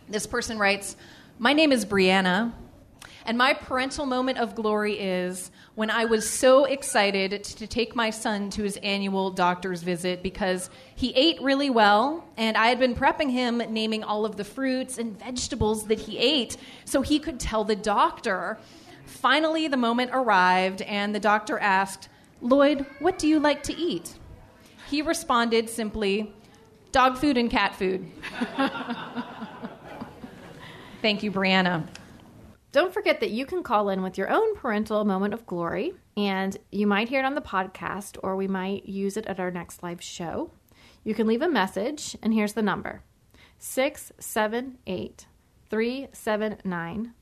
This 0.09 0.27
person 0.27 0.59
writes 0.59 0.95
My 1.39 1.53
name 1.53 1.71
is 1.71 1.85
Brianna, 1.85 2.51
and 3.27 3.37
my 3.37 3.53
parental 3.53 4.05
moment 4.05 4.37
of 4.37 4.55
glory 4.55 4.97
is 4.97 5.51
when 5.75 5.89
I 5.89 6.05
was 6.05 6.27
so 6.27 6.63
excited 6.63 7.43
to 7.43 7.67
take 7.67 7.93
my 7.93 8.09
son 8.09 8.49
to 8.51 8.63
his 8.63 8.77
annual 8.77 9.31
doctor's 9.31 9.83
visit 9.83 10.23
because 10.23 10.69
he 10.95 11.11
ate 11.13 11.41
really 11.41 11.69
well, 11.69 12.25
and 12.37 12.55
I 12.55 12.67
had 12.67 12.79
been 12.79 12.95
prepping 12.95 13.29
him, 13.29 13.57
naming 13.57 14.01
all 14.05 14.25
of 14.25 14.37
the 14.37 14.45
fruits 14.45 14.97
and 14.97 15.19
vegetables 15.19 15.87
that 15.87 15.99
he 15.99 16.17
ate 16.17 16.55
so 16.85 17.01
he 17.01 17.19
could 17.19 17.37
tell 17.37 17.65
the 17.65 17.75
doctor. 17.75 18.57
Finally, 19.05 19.67
the 19.67 19.75
moment 19.75 20.11
arrived, 20.13 20.81
and 20.83 21.13
the 21.13 21.19
doctor 21.19 21.59
asked, 21.59 22.07
Lloyd, 22.41 22.85
what 22.99 23.19
do 23.19 23.27
you 23.27 23.41
like 23.41 23.61
to 23.63 23.75
eat? 23.75 24.15
He 24.89 25.01
responded 25.01 25.69
simply, 25.69 26.33
dog 26.93 27.17
food 27.17 27.37
and 27.37 27.51
cat 27.51 27.75
food. 27.75 28.09
Thank 31.01 31.23
you, 31.23 31.31
Brianna. 31.31 31.87
Don't 32.77 32.93
forget 32.93 33.21
that 33.21 33.31
you 33.31 33.47
can 33.47 33.63
call 33.63 33.89
in 33.89 34.03
with 34.03 34.19
your 34.19 34.29
own 34.29 34.55
parental 34.55 35.03
moment 35.03 35.33
of 35.33 35.47
glory, 35.47 35.95
and 36.15 36.55
you 36.71 36.85
might 36.85 37.09
hear 37.09 37.21
it 37.21 37.25
on 37.25 37.33
the 37.33 37.41
podcast 37.41 38.19
or 38.21 38.35
we 38.35 38.47
might 38.47 38.85
use 38.85 39.17
it 39.17 39.25
at 39.25 39.39
our 39.39 39.49
next 39.49 39.81
live 39.81 39.99
show. 39.99 40.51
You 41.03 41.15
can 41.15 41.25
leave 41.25 41.41
a 41.41 41.49
message, 41.49 42.15
and 42.21 42.35
here's 42.35 42.53
the 42.53 42.61
number 42.61 43.01
678 43.57 45.25
379 45.71 47.13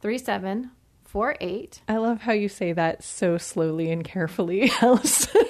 3748. 0.00 1.82
I 1.86 1.96
love 1.98 2.22
how 2.22 2.32
you 2.32 2.48
say 2.48 2.72
that 2.72 3.04
so 3.04 3.36
slowly 3.36 3.90
and 3.90 4.02
carefully, 4.02 4.70
Allison. 4.80 5.42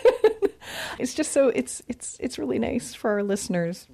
it's 0.98 1.14
just 1.14 1.30
so 1.30 1.46
it's 1.50 1.80
it's 1.86 2.16
it's 2.18 2.40
really 2.40 2.58
nice 2.58 2.92
for 2.92 3.10
our 3.10 3.22
listeners. 3.22 3.86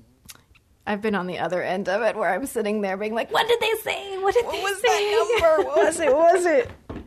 I've 0.90 1.00
been 1.00 1.14
on 1.14 1.28
the 1.28 1.38
other 1.38 1.62
end 1.62 1.88
of 1.88 2.02
it 2.02 2.16
where 2.16 2.34
I'm 2.34 2.46
sitting 2.46 2.80
there 2.80 2.96
being 2.96 3.14
like, 3.14 3.30
what 3.32 3.46
did 3.46 3.60
they 3.60 3.74
say? 3.82 4.18
What 4.18 4.34
did 4.34 4.44
they 4.46 4.50
say? 4.50 4.62
What 4.62 4.72
was 4.72 4.80
say? 4.80 4.88
that 4.88 5.40
number? 5.40 5.68
What 5.68 5.76
was 5.86 6.00
it? 6.00 6.12
What 6.12 6.34
was 6.34 6.46
it? 6.46 6.70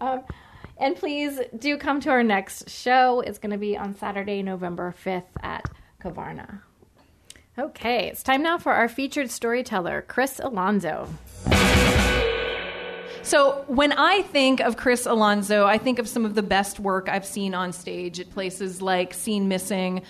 Um, 0.00 0.24
and 0.78 0.96
please 0.96 1.38
do 1.56 1.78
come 1.78 2.00
to 2.00 2.10
our 2.10 2.24
next 2.24 2.68
show. 2.68 3.20
It's 3.20 3.38
going 3.38 3.52
to 3.52 3.58
be 3.58 3.76
on 3.76 3.94
Saturday, 3.94 4.42
November 4.42 4.92
5th 5.04 5.28
at 5.40 5.70
Kavarna. 6.02 6.62
Okay, 7.56 8.08
it's 8.08 8.24
time 8.24 8.42
now 8.42 8.58
for 8.58 8.72
our 8.72 8.88
featured 8.88 9.30
storyteller, 9.30 10.02
Chris 10.02 10.40
Alonso. 10.42 11.08
So 13.22 13.64
when 13.68 13.92
I 13.92 14.22
think 14.22 14.58
of 14.58 14.76
Chris 14.76 15.06
Alonso, 15.06 15.66
I 15.66 15.78
think 15.78 16.00
of 16.00 16.08
some 16.08 16.24
of 16.24 16.34
the 16.34 16.42
best 16.42 16.80
work 16.80 17.08
I've 17.08 17.26
seen 17.26 17.54
on 17.54 17.72
stage 17.72 18.18
at 18.18 18.30
places 18.30 18.82
like 18.82 19.14
Scene 19.14 19.46
Missing. 19.46 20.02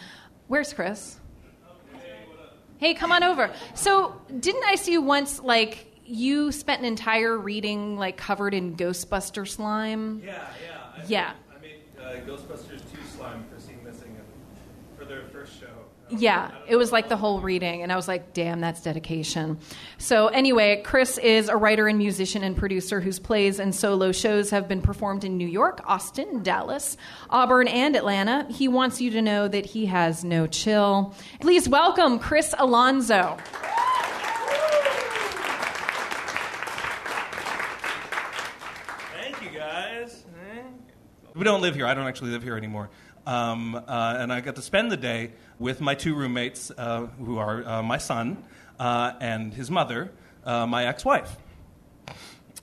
Where's 0.46 0.72
Chris? 0.72 1.18
Hey, 2.82 2.94
come 2.94 3.12
on 3.12 3.22
over. 3.22 3.48
So, 3.74 4.20
didn't 4.40 4.64
I 4.64 4.74
see 4.74 4.90
you 4.90 5.02
once, 5.02 5.40
like, 5.40 5.86
you 6.04 6.50
spent 6.50 6.80
an 6.80 6.84
entire 6.84 7.38
reading, 7.38 7.96
like, 7.96 8.16
covered 8.16 8.54
in 8.54 8.74
Ghostbuster 8.76 9.46
slime? 9.46 10.20
Yeah, 10.24 10.32
yeah. 10.60 10.78
I 10.96 11.04
Yeah. 11.06 11.32
Made, 11.60 11.76
I 12.00 12.10
made 12.10 12.24
uh, 12.26 12.26
Ghostbusters 12.26 12.80
2 12.92 12.98
slime 13.16 13.44
for 13.48 13.60
Scene 13.60 13.78
Missing 13.84 14.16
for 14.98 15.04
their 15.04 15.22
first 15.26 15.60
show. 15.60 15.68
Yeah, 16.14 16.50
it 16.68 16.76
was 16.76 16.92
like 16.92 17.08
the 17.08 17.16
whole 17.16 17.40
reading, 17.40 17.82
and 17.82 17.90
I 17.90 17.96
was 17.96 18.06
like, 18.06 18.34
damn, 18.34 18.60
that's 18.60 18.82
dedication. 18.82 19.58
So, 19.96 20.26
anyway, 20.28 20.82
Chris 20.84 21.16
is 21.16 21.48
a 21.48 21.56
writer 21.56 21.88
and 21.88 21.96
musician 21.96 22.44
and 22.44 22.54
producer 22.54 23.00
whose 23.00 23.18
plays 23.18 23.58
and 23.58 23.74
solo 23.74 24.12
shows 24.12 24.50
have 24.50 24.68
been 24.68 24.82
performed 24.82 25.24
in 25.24 25.38
New 25.38 25.48
York, 25.48 25.80
Austin, 25.86 26.42
Dallas, 26.42 26.98
Auburn, 27.30 27.66
and 27.66 27.96
Atlanta. 27.96 28.46
He 28.50 28.68
wants 28.68 29.00
you 29.00 29.10
to 29.12 29.22
know 29.22 29.48
that 29.48 29.64
he 29.64 29.86
has 29.86 30.22
no 30.22 30.46
chill. 30.46 31.14
Please 31.40 31.66
welcome 31.66 32.18
Chris 32.18 32.54
Alonso. 32.58 33.38
Thank 39.14 39.42
you, 39.42 39.58
guys. 39.58 40.26
We 41.34 41.44
don't 41.44 41.62
live 41.62 41.74
here. 41.74 41.86
I 41.86 41.94
don't 41.94 42.06
actually 42.06 42.32
live 42.32 42.42
here 42.42 42.58
anymore. 42.58 42.90
Um, 43.26 43.76
uh, 43.76 44.16
and 44.18 44.32
I 44.32 44.40
got 44.40 44.56
to 44.56 44.62
spend 44.62 44.90
the 44.90 44.96
day 44.96 45.30
with 45.58 45.80
my 45.80 45.94
two 45.94 46.14
roommates, 46.14 46.72
uh, 46.76 47.06
who 47.18 47.38
are 47.38 47.64
uh, 47.64 47.82
my 47.82 47.98
son 47.98 48.42
uh, 48.80 49.12
and 49.20 49.54
his 49.54 49.70
mother, 49.70 50.10
uh, 50.44 50.66
my 50.66 50.86
ex 50.86 51.04
wife. 51.04 51.36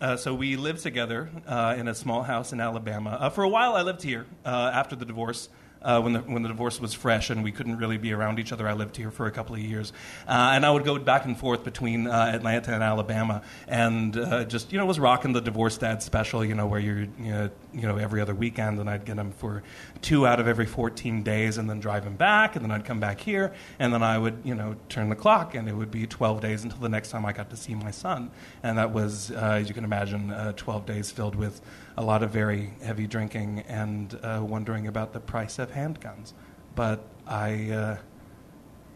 Uh, 0.02 0.18
so 0.18 0.34
we 0.34 0.56
lived 0.56 0.82
together 0.82 1.30
in 1.78 1.88
a 1.88 1.96
small 1.96 2.24
house 2.24 2.54
in 2.54 2.60
Alabama. 2.62 3.32
For 3.34 3.44
a 3.44 3.50
while, 3.50 3.76
I 3.76 3.82
lived 3.82 4.02
here 4.02 4.26
after 4.46 4.96
the 4.96 5.06
divorce. 5.06 5.50
Uh, 5.82 6.02
when, 6.02 6.14
the, 6.14 6.20
when 6.20 6.44
the 6.44 6.50
divorce 6.50 6.82
was 6.82 6.94
fresh 6.94 7.30
and 7.30 7.44
we 7.44 7.52
couldn't 7.52 7.78
really 7.78 7.98
be 7.98 8.12
around 8.12 8.38
each 8.38 8.52
other, 8.52 8.68
I 8.68 8.74
lived 8.74 8.98
here 8.98 9.12
for 9.12 9.28
a 9.28 9.32
couple 9.32 9.56
of 9.56 9.62
years. 9.62 9.94
Uh, 10.28 10.52
and 10.54 10.66
I 10.66 10.72
would 10.72 10.84
go 10.84 11.00
back 11.00 11.26
and 11.26 11.38
forth 11.38 11.64
between 11.64 12.08
uh, 12.08 12.32
Atlanta 12.34 12.74
and 12.74 12.84
Alabama 12.84 13.42
and 13.68 14.18
uh, 14.18 14.44
just, 14.44 14.74
you 14.74 14.78
know, 14.78 14.86
was 14.86 15.00
rocking 15.00 15.32
the 15.32 15.42
Divorce 15.42 15.78
Dad 15.78 16.04
special, 16.04 16.44
you 16.44 16.54
know, 16.54 16.68
where 16.68 16.80
you're, 16.80 17.00
you 17.00 17.32
know, 17.32 17.50
you 17.74 17.84
know, 17.84 17.98
every 17.98 18.20
other 18.20 18.36
weekend 18.36 18.80
and 18.80 18.90
I'd 18.90 19.06
get 19.06 19.18
him 19.18 19.32
for 19.32 19.64
two 20.02 20.26
out 20.26 20.40
of 20.40 20.48
every 20.48 20.66
14 20.66 21.24
days 21.24 21.58
and 21.58 21.70
then 21.70 21.80
drive 21.80 22.04
him 22.04 22.16
back 22.16 22.56
and 22.56 22.66
then 22.66 22.72
I'd 22.72 22.86
come 22.86 23.00
back 23.00 23.22
here 23.22 23.54
and 23.78 23.94
then 23.94 24.04
I 24.04 24.18
would, 24.18 24.42
you 24.44 24.56
know, 24.56 24.76
turn 24.90 25.10
the 25.10 25.16
clock 25.16 25.56
and 25.56 25.70
it 25.70 25.74
would 25.74 25.92
be 25.92 26.08
12 26.08 26.42
days 26.42 26.64
until 26.64 26.80
the 26.80 26.90
next 26.90 27.12
time 27.12 27.26
I 27.26 27.34
got 27.34 27.50
to 27.52 27.58
see 27.58 27.76
my 27.76 27.92
son. 27.92 28.32
And 28.64 28.78
that 28.78 28.92
was, 28.92 29.32
uh, 29.32 29.60
as 29.62 29.68
you 29.68 29.74
can 29.74 29.84
imagine, 29.84 30.32
uh, 30.32 30.54
12 30.56 30.86
days 30.86 31.12
filled 31.12 31.36
with 31.36 31.62
a 32.00 32.04
lot 32.04 32.24
of 32.24 32.32
very 32.32 32.72
heavy 32.82 33.06
drinking 33.08 33.60
and 33.68 34.18
uh, 34.24 34.42
wondering 34.42 34.88
about 34.88 35.12
the 35.12 35.20
price 35.20 35.60
of 35.60 35.70
handguns. 35.70 36.32
But 36.74 37.04
I, 37.28 37.72
uh, 37.72 37.98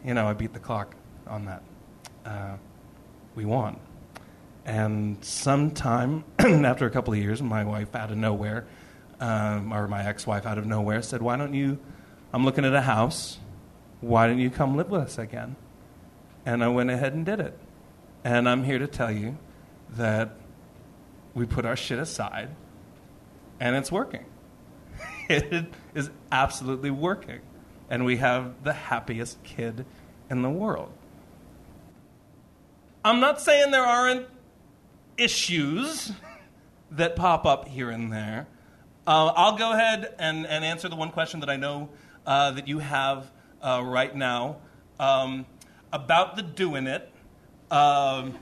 you 0.06 0.14
know, 0.14 0.26
I 0.26 0.32
beat 0.32 0.54
the 0.54 0.60
clock 0.60 0.96
on 1.28 1.44
that. 1.46 1.64
Uh, 2.26 2.56
we 3.36 3.44
won. 3.44 3.78
And 4.66 5.24
sometime 5.24 6.24
after 6.40 6.86
a 6.86 6.90
couple 6.90 7.14
of 7.14 7.20
years, 7.20 7.42
my 7.42 7.66
wife 7.66 7.94
out 7.94 8.10
of 8.10 8.18
nowhere, 8.18 8.68
um, 9.20 9.74
or 9.74 9.90
my 9.90 10.08
ex 10.08 10.26
wife 10.26 10.46
out 10.46 10.58
of 10.58 10.66
nowhere, 10.66 11.02
said, 11.02 11.22
Why 11.22 11.36
don't 11.36 11.54
you? 11.54 11.80
I'm 12.32 12.46
looking 12.46 12.64
at 12.64 12.74
a 12.74 12.82
house. 12.82 13.38
Why 14.00 14.28
don't 14.28 14.40
you 14.40 14.50
come 14.50 14.78
live 14.78 14.90
with 14.90 15.02
us 15.02 15.18
again? 15.18 15.58
And 16.46 16.64
I 16.64 16.70
went 16.70 16.90
ahead 16.90 17.14
and 17.14 17.26
did 17.26 17.42
it. 17.42 17.60
And 18.24 18.48
I'm 18.48 18.64
here 18.64 18.80
to 18.80 18.88
tell 18.88 19.12
you 19.12 19.38
that 19.98 20.38
we 21.34 21.46
put 21.46 21.66
our 21.66 21.76
shit 21.76 22.00
aside 22.00 22.56
and 23.60 23.76
it's 23.76 23.92
working. 23.92 24.26
it 25.30 25.68
is 25.94 26.10
absolutely 26.32 26.92
working. 26.92 27.40
And 27.90 28.06
we 28.06 28.18
have 28.18 28.64
the 28.64 28.74
happiest 28.74 29.44
kid 29.44 29.86
in 30.30 30.42
the 30.42 30.50
world. 30.50 30.92
I'm 33.06 33.20
not 33.20 33.42
saying 33.42 33.72
there 33.72 33.86
aren't 33.86 34.28
issues 35.18 36.12
that 36.92 37.16
pop 37.16 37.46
up 37.46 37.68
here 37.68 37.90
and 37.90 38.12
there. 38.12 38.48
Uh, 39.06 39.34
I'll 39.36 39.58
go 39.58 39.74
ahead 39.74 40.16
and, 40.18 40.48
and 40.48 40.64
answer 40.64 40.88
the 40.88 40.96
one 40.96 41.12
question 41.12 41.42
that 41.42 41.50
I 41.50 41.58
know 41.58 41.90
uh, 42.26 42.52
that 42.52 42.68
you 42.68 42.80
have 42.80 43.30
uh, 43.62 43.82
right 43.84 44.16
now 44.16 44.58
um, 45.00 45.46
about 45.92 46.38
the 46.38 46.42
doing 46.42 46.88
it. 46.88 47.10
Um, 47.70 48.36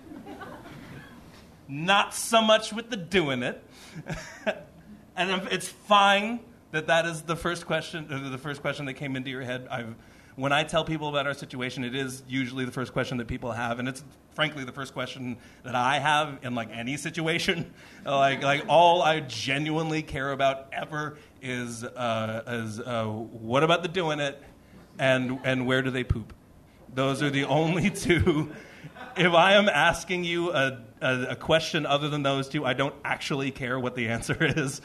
not 1.67 2.13
so 2.13 2.41
much 2.41 2.71
with 2.71 2.89
the 2.89 2.97
doing 2.97 3.41
it. 3.41 3.63
And 5.29 5.47
it's 5.51 5.67
fine 5.67 6.39
that 6.71 6.87
that 6.87 7.05
is 7.05 7.21
the 7.21 7.35
first 7.35 7.65
question, 7.65 8.07
uh, 8.09 8.29
the 8.29 8.37
first 8.37 8.61
question 8.61 8.85
that 8.85 8.93
came 8.93 9.15
into 9.15 9.29
your 9.29 9.41
head. 9.41 9.67
I've, 9.69 9.95
when 10.35 10.53
I 10.53 10.63
tell 10.63 10.85
people 10.85 11.09
about 11.09 11.27
our 11.27 11.33
situation, 11.33 11.83
it 11.83 11.93
is 11.93 12.23
usually 12.27 12.65
the 12.65 12.71
first 12.71 12.93
question 12.93 13.17
that 13.17 13.27
people 13.27 13.51
have, 13.51 13.79
and 13.79 13.87
it's 13.87 14.03
frankly 14.33 14.63
the 14.63 14.71
first 14.71 14.93
question 14.93 15.37
that 15.63 15.75
I 15.75 15.99
have 15.99 16.39
in 16.41 16.55
like 16.55 16.69
any 16.71 16.97
situation. 16.97 17.73
like, 18.05 18.41
like 18.41 18.65
all 18.67 19.01
I 19.01 19.19
genuinely 19.19 20.01
care 20.01 20.31
about 20.31 20.67
ever 20.71 21.17
is, 21.41 21.83
uh, 21.83 22.43
is 22.47 22.79
uh, 22.79 23.05
what 23.05 23.63
about 23.63 23.83
the 23.83 23.89
doing 23.89 24.19
it, 24.19 24.41
and 24.97 25.39
and 25.43 25.67
where 25.67 25.81
do 25.81 25.91
they 25.91 26.03
poop? 26.03 26.33
Those 26.93 27.21
are 27.21 27.29
the 27.29 27.43
only 27.45 27.89
two. 27.89 28.51
If 29.17 29.33
I 29.33 29.53
am 29.55 29.67
asking 29.67 30.23
you 30.23 30.51
a, 30.53 30.79
a, 31.01 31.21
a 31.31 31.35
question 31.35 31.85
other 31.85 32.07
than 32.07 32.23
those 32.23 32.47
two, 32.47 32.65
I 32.65 32.73
don't 32.73 32.95
actually 33.03 33.51
care 33.51 33.77
what 33.79 33.95
the 33.95 34.07
answer 34.07 34.37
is. 34.39 34.81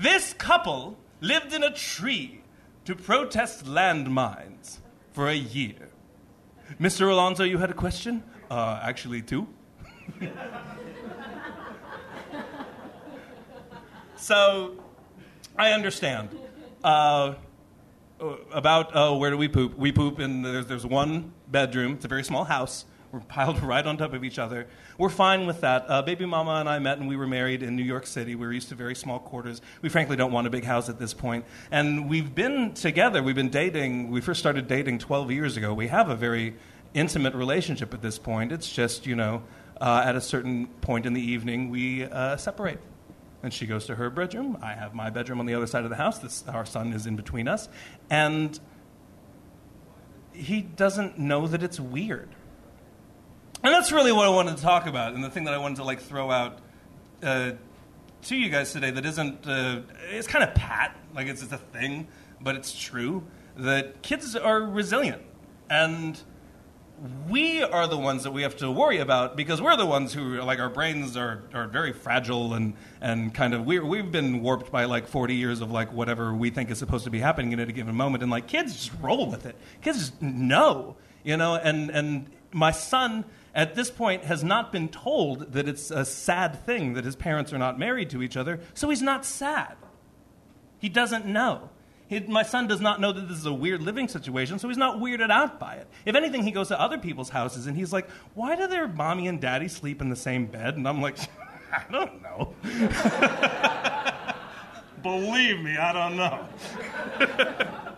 This 0.00 0.32
couple 0.32 0.96
lived 1.20 1.52
in 1.52 1.62
a 1.62 1.70
tree 1.70 2.40
to 2.86 2.94
protest 2.94 3.66
landmines 3.66 4.78
for 5.12 5.28
a 5.28 5.34
year. 5.34 5.90
Mr. 6.80 7.10
Alonso, 7.10 7.44
you 7.44 7.58
had 7.58 7.68
a 7.68 7.74
question? 7.74 8.22
Uh, 8.50 8.80
actually, 8.82 9.20
two. 9.20 9.46
so, 14.16 14.82
I 15.58 15.72
understand. 15.72 16.30
Uh, 16.82 17.34
uh, 18.18 18.36
about 18.52 18.96
uh, 18.96 19.14
where 19.14 19.30
do 19.30 19.36
we 19.36 19.48
poop? 19.48 19.76
We 19.76 19.92
poop 19.92 20.18
in 20.18 20.40
there's, 20.40 20.64
there's 20.64 20.86
one 20.86 21.34
bedroom. 21.48 21.92
It's 21.92 22.06
a 22.06 22.08
very 22.08 22.24
small 22.24 22.44
house. 22.44 22.86
We're 23.12 23.20
piled 23.20 23.62
right 23.62 23.84
on 23.84 23.96
top 23.96 24.12
of 24.12 24.24
each 24.24 24.38
other. 24.38 24.68
We're 24.98 25.08
fine 25.08 25.46
with 25.46 25.62
that. 25.62 25.84
Uh, 25.88 26.02
baby 26.02 26.26
mama 26.26 26.52
and 26.52 26.68
I 26.68 26.78
met 26.78 26.98
and 26.98 27.08
we 27.08 27.16
were 27.16 27.26
married 27.26 27.62
in 27.62 27.76
New 27.76 27.82
York 27.82 28.06
City. 28.06 28.34
We 28.34 28.46
were 28.46 28.52
used 28.52 28.68
to 28.68 28.74
very 28.74 28.94
small 28.94 29.18
quarters. 29.18 29.60
We 29.82 29.88
frankly 29.88 30.16
don't 30.16 30.32
want 30.32 30.46
a 30.46 30.50
big 30.50 30.64
house 30.64 30.88
at 30.88 30.98
this 30.98 31.14
point. 31.14 31.44
And 31.70 32.08
we've 32.08 32.34
been 32.34 32.74
together. 32.74 33.22
We've 33.22 33.34
been 33.34 33.50
dating. 33.50 34.10
We 34.10 34.20
first 34.20 34.40
started 34.40 34.68
dating 34.68 34.98
12 34.98 35.30
years 35.30 35.56
ago. 35.56 35.74
We 35.74 35.88
have 35.88 36.08
a 36.08 36.16
very 36.16 36.56
intimate 36.94 37.34
relationship 37.34 37.94
at 37.94 38.02
this 38.02 38.18
point. 38.18 38.52
It's 38.52 38.70
just, 38.70 39.06
you 39.06 39.16
know, 39.16 39.42
uh, 39.80 40.02
at 40.04 40.14
a 40.14 40.20
certain 40.20 40.66
point 40.80 41.06
in 41.06 41.14
the 41.14 41.22
evening, 41.22 41.70
we 41.70 42.04
uh, 42.04 42.36
separate. 42.36 42.80
And 43.42 43.52
she 43.52 43.66
goes 43.66 43.86
to 43.86 43.94
her 43.94 44.10
bedroom. 44.10 44.58
I 44.60 44.74
have 44.74 44.94
my 44.94 45.08
bedroom 45.08 45.40
on 45.40 45.46
the 45.46 45.54
other 45.54 45.66
side 45.66 45.84
of 45.84 45.90
the 45.90 45.96
house. 45.96 46.18
This, 46.18 46.44
our 46.46 46.66
son 46.66 46.92
is 46.92 47.06
in 47.06 47.16
between 47.16 47.48
us. 47.48 47.68
And 48.10 48.58
he 50.32 50.60
doesn't 50.60 51.18
know 51.18 51.46
that 51.46 51.62
it's 51.62 51.80
weird. 51.80 52.28
And 53.62 53.74
that's 53.74 53.92
really 53.92 54.12
what 54.12 54.26
I 54.26 54.30
wanted 54.30 54.56
to 54.56 54.62
talk 54.62 54.86
about, 54.86 55.12
and 55.14 55.22
the 55.22 55.28
thing 55.28 55.44
that 55.44 55.52
I 55.52 55.58
wanted 55.58 55.76
to 55.76 55.84
like 55.84 56.00
throw 56.00 56.30
out 56.30 56.58
uh, 57.22 57.52
to 58.22 58.36
you 58.36 58.48
guys 58.48 58.72
today 58.72 58.90
that 58.90 59.04
isn't. 59.04 59.46
Uh, 59.46 59.82
it's 60.10 60.26
kind 60.26 60.42
of 60.42 60.54
pat, 60.54 60.96
like 61.14 61.26
it's, 61.26 61.42
it's 61.42 61.52
a 61.52 61.58
thing, 61.58 62.08
but 62.40 62.56
it's 62.56 62.78
true 62.78 63.22
that 63.56 64.00
kids 64.00 64.34
are 64.34 64.62
resilient, 64.62 65.20
and 65.68 66.18
we 67.28 67.62
are 67.62 67.86
the 67.86 67.96
ones 67.96 68.24
that 68.24 68.30
we 68.30 68.42
have 68.42 68.56
to 68.56 68.70
worry 68.70 68.98
about 68.98 69.36
because 69.36 69.60
we're 69.60 69.76
the 69.76 69.86
ones 69.86 70.12
who 70.12 70.40
like 70.42 70.58
our 70.58 70.68
brains 70.68 71.16
are, 71.16 71.44
are 71.54 71.66
very 71.66 71.92
fragile 71.92 72.52
and, 72.52 72.74
and 73.00 73.32
kind 73.34 73.54
of 73.54 73.64
we're, 73.64 73.84
we've 73.84 74.12
been 74.12 74.42
warped 74.42 74.70
by 74.70 74.84
like 74.84 75.06
40 75.06 75.34
years 75.34 75.62
of 75.62 75.70
like 75.70 75.92
whatever 75.94 76.34
we 76.34 76.50
think 76.50 76.70
is 76.70 76.78
supposed 76.78 77.04
to 77.04 77.10
be 77.10 77.18
happening 77.18 77.54
at 77.54 77.68
a 77.68 77.72
given 77.72 77.94
moment 77.94 78.22
and 78.22 78.30
like 78.30 78.46
kids 78.46 78.74
just 78.74 78.92
roll 79.00 79.30
with 79.30 79.46
it 79.46 79.56
kids 79.80 79.98
just 79.98 80.20
know 80.20 80.94
you 81.24 81.38
know 81.38 81.54
and 81.54 81.90
and 81.90 82.30
my 82.52 82.70
son 82.70 83.24
at 83.54 83.74
this 83.74 83.90
point 83.90 84.24
has 84.24 84.44
not 84.44 84.72
been 84.72 84.88
told 84.88 85.52
that 85.52 85.68
it's 85.68 85.90
a 85.90 86.04
sad 86.04 86.64
thing 86.64 86.94
that 86.94 87.04
his 87.04 87.16
parents 87.16 87.52
are 87.52 87.58
not 87.58 87.78
married 87.78 88.10
to 88.10 88.22
each 88.22 88.36
other 88.36 88.60
so 88.74 88.88
he's 88.88 89.02
not 89.02 89.24
sad 89.24 89.76
he 90.80 90.88
doesn't 90.88 91.26
know. 91.26 91.68
He, 92.08 92.18
my 92.20 92.42
son 92.42 92.66
does 92.66 92.80
not 92.80 93.00
know 93.00 93.12
that 93.12 93.28
this 93.28 93.38
is 93.38 93.46
a 93.46 93.52
weird 93.52 93.82
living 93.82 94.08
situation, 94.08 94.58
so 94.58 94.66
he's 94.66 94.78
not 94.78 94.96
weirded 94.96 95.30
out 95.30 95.60
by 95.60 95.74
it. 95.74 95.86
If 96.04 96.16
anything, 96.16 96.42
he 96.42 96.50
goes 96.50 96.66
to 96.68 96.80
other 96.80 96.98
people's 96.98 97.28
houses 97.28 97.68
and 97.68 97.76
he's 97.76 97.92
like, 97.92 98.10
Why 98.34 98.56
do 98.56 98.66
their 98.66 98.88
mommy 98.88 99.28
and 99.28 99.40
daddy 99.40 99.68
sleep 99.68 100.00
in 100.00 100.08
the 100.08 100.16
same 100.16 100.46
bed? 100.46 100.76
And 100.76 100.88
I'm 100.88 101.00
like, 101.00 101.16
I 101.72 101.84
don't 101.92 102.20
know. 102.22 102.54
Believe 105.02 105.60
me, 105.60 105.76
I 105.76 105.92
don't 105.92 106.16
know. 106.16 106.48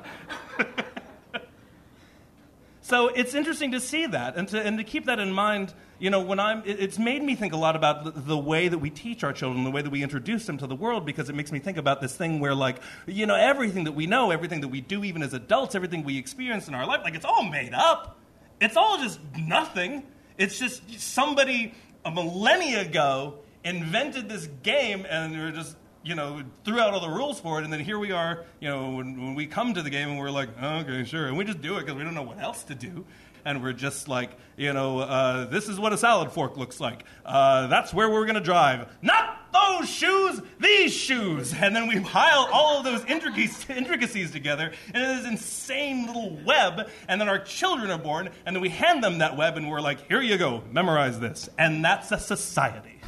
So 2.92 3.08
it's 3.08 3.34
interesting 3.34 3.72
to 3.72 3.80
see 3.80 4.04
that 4.04 4.36
and 4.36 4.46
to, 4.48 4.60
and 4.60 4.76
to 4.76 4.84
keep 4.84 5.06
that 5.06 5.18
in 5.18 5.32
mind. 5.32 5.72
You 5.98 6.10
know, 6.10 6.20
when 6.20 6.38
I'm, 6.38 6.58
it- 6.66 6.78
it's 6.78 6.98
made 6.98 7.22
me 7.22 7.34
think 7.34 7.54
a 7.54 7.56
lot 7.56 7.74
about 7.74 8.04
the, 8.04 8.10
the 8.10 8.36
way 8.36 8.68
that 8.68 8.76
we 8.76 8.90
teach 8.90 9.24
our 9.24 9.32
children, 9.32 9.64
the 9.64 9.70
way 9.70 9.80
that 9.80 9.88
we 9.88 10.02
introduce 10.02 10.44
them 10.44 10.58
to 10.58 10.66
the 10.66 10.74
world, 10.74 11.06
because 11.06 11.30
it 11.30 11.34
makes 11.34 11.50
me 11.50 11.58
think 11.58 11.78
about 11.78 12.02
this 12.02 12.14
thing 12.14 12.38
where, 12.38 12.54
like, 12.54 12.82
you 13.06 13.24
know, 13.24 13.34
everything 13.34 13.84
that 13.84 13.92
we 13.92 14.06
know, 14.06 14.30
everything 14.30 14.60
that 14.60 14.68
we 14.68 14.82
do, 14.82 15.04
even 15.04 15.22
as 15.22 15.32
adults, 15.32 15.74
everything 15.74 16.04
we 16.04 16.18
experience 16.18 16.68
in 16.68 16.74
our 16.74 16.84
life, 16.86 17.00
like, 17.02 17.14
it's 17.14 17.24
all 17.24 17.44
made 17.44 17.72
up. 17.72 18.18
It's 18.60 18.76
all 18.76 18.98
just 18.98 19.18
nothing. 19.38 20.02
It's 20.36 20.58
just 20.58 21.00
somebody 21.00 21.72
a 22.04 22.10
millennia 22.10 22.82
ago 22.82 23.38
invented 23.64 24.28
this 24.28 24.48
game 24.62 25.06
and 25.08 25.32
we're 25.32 25.50
just 25.52 25.76
you 26.04 26.14
know, 26.14 26.42
threw 26.64 26.80
out 26.80 26.94
all 26.94 27.00
the 27.00 27.08
rules 27.08 27.40
for 27.40 27.60
it, 27.60 27.64
and 27.64 27.72
then 27.72 27.80
here 27.80 27.98
we 27.98 28.12
are, 28.12 28.44
you 28.60 28.68
know, 28.68 28.90
when, 28.90 29.20
when 29.20 29.34
we 29.34 29.46
come 29.46 29.74
to 29.74 29.82
the 29.82 29.90
game 29.90 30.08
and 30.10 30.18
we're 30.18 30.30
like, 30.30 30.48
okay, 30.62 31.04
sure, 31.04 31.26
and 31.26 31.36
we 31.36 31.44
just 31.44 31.60
do 31.60 31.76
it 31.76 31.80
because 31.80 31.94
we 31.94 32.04
don't 32.04 32.14
know 32.14 32.22
what 32.22 32.38
else 32.38 32.64
to 32.64 32.74
do. 32.74 33.04
And 33.44 33.60
we're 33.60 33.72
just 33.72 34.06
like, 34.06 34.30
you 34.56 34.72
know, 34.72 35.00
uh, 35.00 35.46
this 35.46 35.68
is 35.68 35.78
what 35.78 35.92
a 35.92 35.98
salad 35.98 36.30
fork 36.30 36.56
looks 36.56 36.78
like. 36.78 37.04
Uh, 37.24 37.66
that's 37.66 37.92
where 37.92 38.08
we're 38.08 38.24
going 38.24 38.36
to 38.36 38.40
drive. 38.40 38.88
Not 39.02 39.32
those 39.52 39.88
shoes, 39.88 40.40
these 40.60 40.92
shoes. 40.92 41.52
And 41.62 41.76
then 41.76 41.86
we 41.86 42.00
pile 42.00 42.48
all 42.52 42.78
of 42.78 42.84
those 42.84 43.04
intricacies 43.04 44.30
together 44.32 44.72
in 44.86 45.00
this 45.00 45.24
insane 45.24 46.06
little 46.06 46.36
web. 46.44 46.90
And 47.08 47.20
then 47.20 47.28
our 47.28 47.38
children 47.38 47.90
are 47.90 47.98
born, 47.98 48.28
and 48.44 48.54
then 48.56 48.60
we 48.60 48.68
hand 48.68 49.02
them 49.02 49.18
that 49.18 49.36
web, 49.36 49.56
and 49.56 49.70
we're 49.70 49.80
like, 49.80 50.08
here 50.08 50.20
you 50.20 50.36
go, 50.38 50.62
memorize 50.70 51.20
this. 51.20 51.48
And 51.58 51.84
that's 51.84 52.10
a 52.10 52.18
society. 52.18 53.00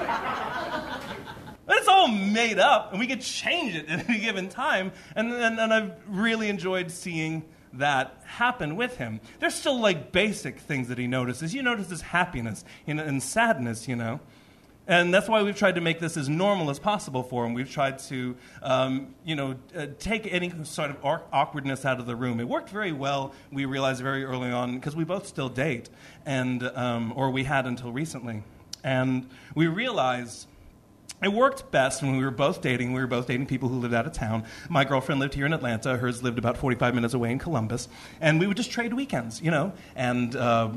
it's 1.68 1.88
all 1.88 2.08
made 2.08 2.58
up, 2.58 2.90
and 2.90 3.00
we 3.00 3.06
could 3.06 3.20
change 3.20 3.74
it 3.74 3.88
at 3.88 4.08
any 4.08 4.20
given 4.20 4.48
time. 4.48 4.92
And, 5.16 5.32
and, 5.32 5.58
and 5.58 5.72
I've 5.72 5.92
really 6.06 6.48
enjoyed 6.48 6.90
seeing 6.90 7.44
that 7.74 8.20
happen 8.24 8.76
with 8.76 8.96
him. 8.96 9.20
There's 9.40 9.54
still 9.54 9.80
like 9.80 10.12
basic 10.12 10.60
things 10.60 10.88
that 10.88 10.98
he 10.98 11.06
notices. 11.06 11.54
You 11.54 11.62
notice 11.62 11.90
his 11.90 12.02
happiness 12.02 12.64
and 12.86 13.22
sadness, 13.22 13.88
you 13.88 13.96
know. 13.96 14.20
And 14.86 15.14
that's 15.14 15.28
why 15.28 15.42
we've 15.42 15.56
tried 15.56 15.76
to 15.76 15.80
make 15.80 15.98
this 15.98 16.16
as 16.18 16.28
normal 16.28 16.68
as 16.68 16.78
possible 16.78 17.22
for 17.22 17.46
him. 17.46 17.54
We've 17.54 17.70
tried 17.70 18.00
to, 18.00 18.36
um, 18.62 19.14
you 19.24 19.34
know, 19.34 19.56
uh, 19.74 19.86
take 19.98 20.30
any 20.30 20.52
sort 20.64 20.90
of 20.90 20.98
awkwardness 21.02 21.86
out 21.86 22.00
of 22.00 22.06
the 22.06 22.14
room. 22.14 22.38
It 22.38 22.46
worked 22.46 22.68
very 22.68 22.92
well. 22.92 23.32
We 23.50 23.64
realized 23.64 24.02
very 24.02 24.24
early 24.24 24.50
on 24.50 24.74
because 24.74 24.94
we 24.94 25.04
both 25.04 25.26
still 25.26 25.48
date, 25.48 25.88
and 26.26 26.62
um, 26.62 27.14
or 27.16 27.30
we 27.30 27.44
had 27.44 27.66
until 27.66 27.92
recently, 27.92 28.42
and 28.82 29.30
we 29.54 29.68
realized 29.68 30.48
it 31.24 31.32
worked 31.32 31.70
best 31.70 32.02
when 32.02 32.16
we 32.16 32.24
were 32.24 32.30
both 32.30 32.60
dating. 32.60 32.92
We 32.92 33.00
were 33.00 33.06
both 33.06 33.26
dating 33.26 33.46
people 33.46 33.68
who 33.68 33.78
lived 33.78 33.94
out 33.94 34.06
of 34.06 34.12
town. 34.12 34.44
My 34.68 34.84
girlfriend 34.84 35.20
lived 35.20 35.34
here 35.34 35.46
in 35.46 35.52
Atlanta. 35.52 35.96
Hers 35.96 36.22
lived 36.22 36.38
about 36.38 36.56
45 36.56 36.94
minutes 36.94 37.14
away 37.14 37.30
in 37.30 37.38
Columbus. 37.38 37.88
And 38.20 38.38
we 38.38 38.46
would 38.46 38.56
just 38.56 38.70
trade 38.70 38.92
weekends, 38.92 39.40
you 39.40 39.50
know. 39.50 39.72
And 39.96 40.36
uh, 40.36 40.70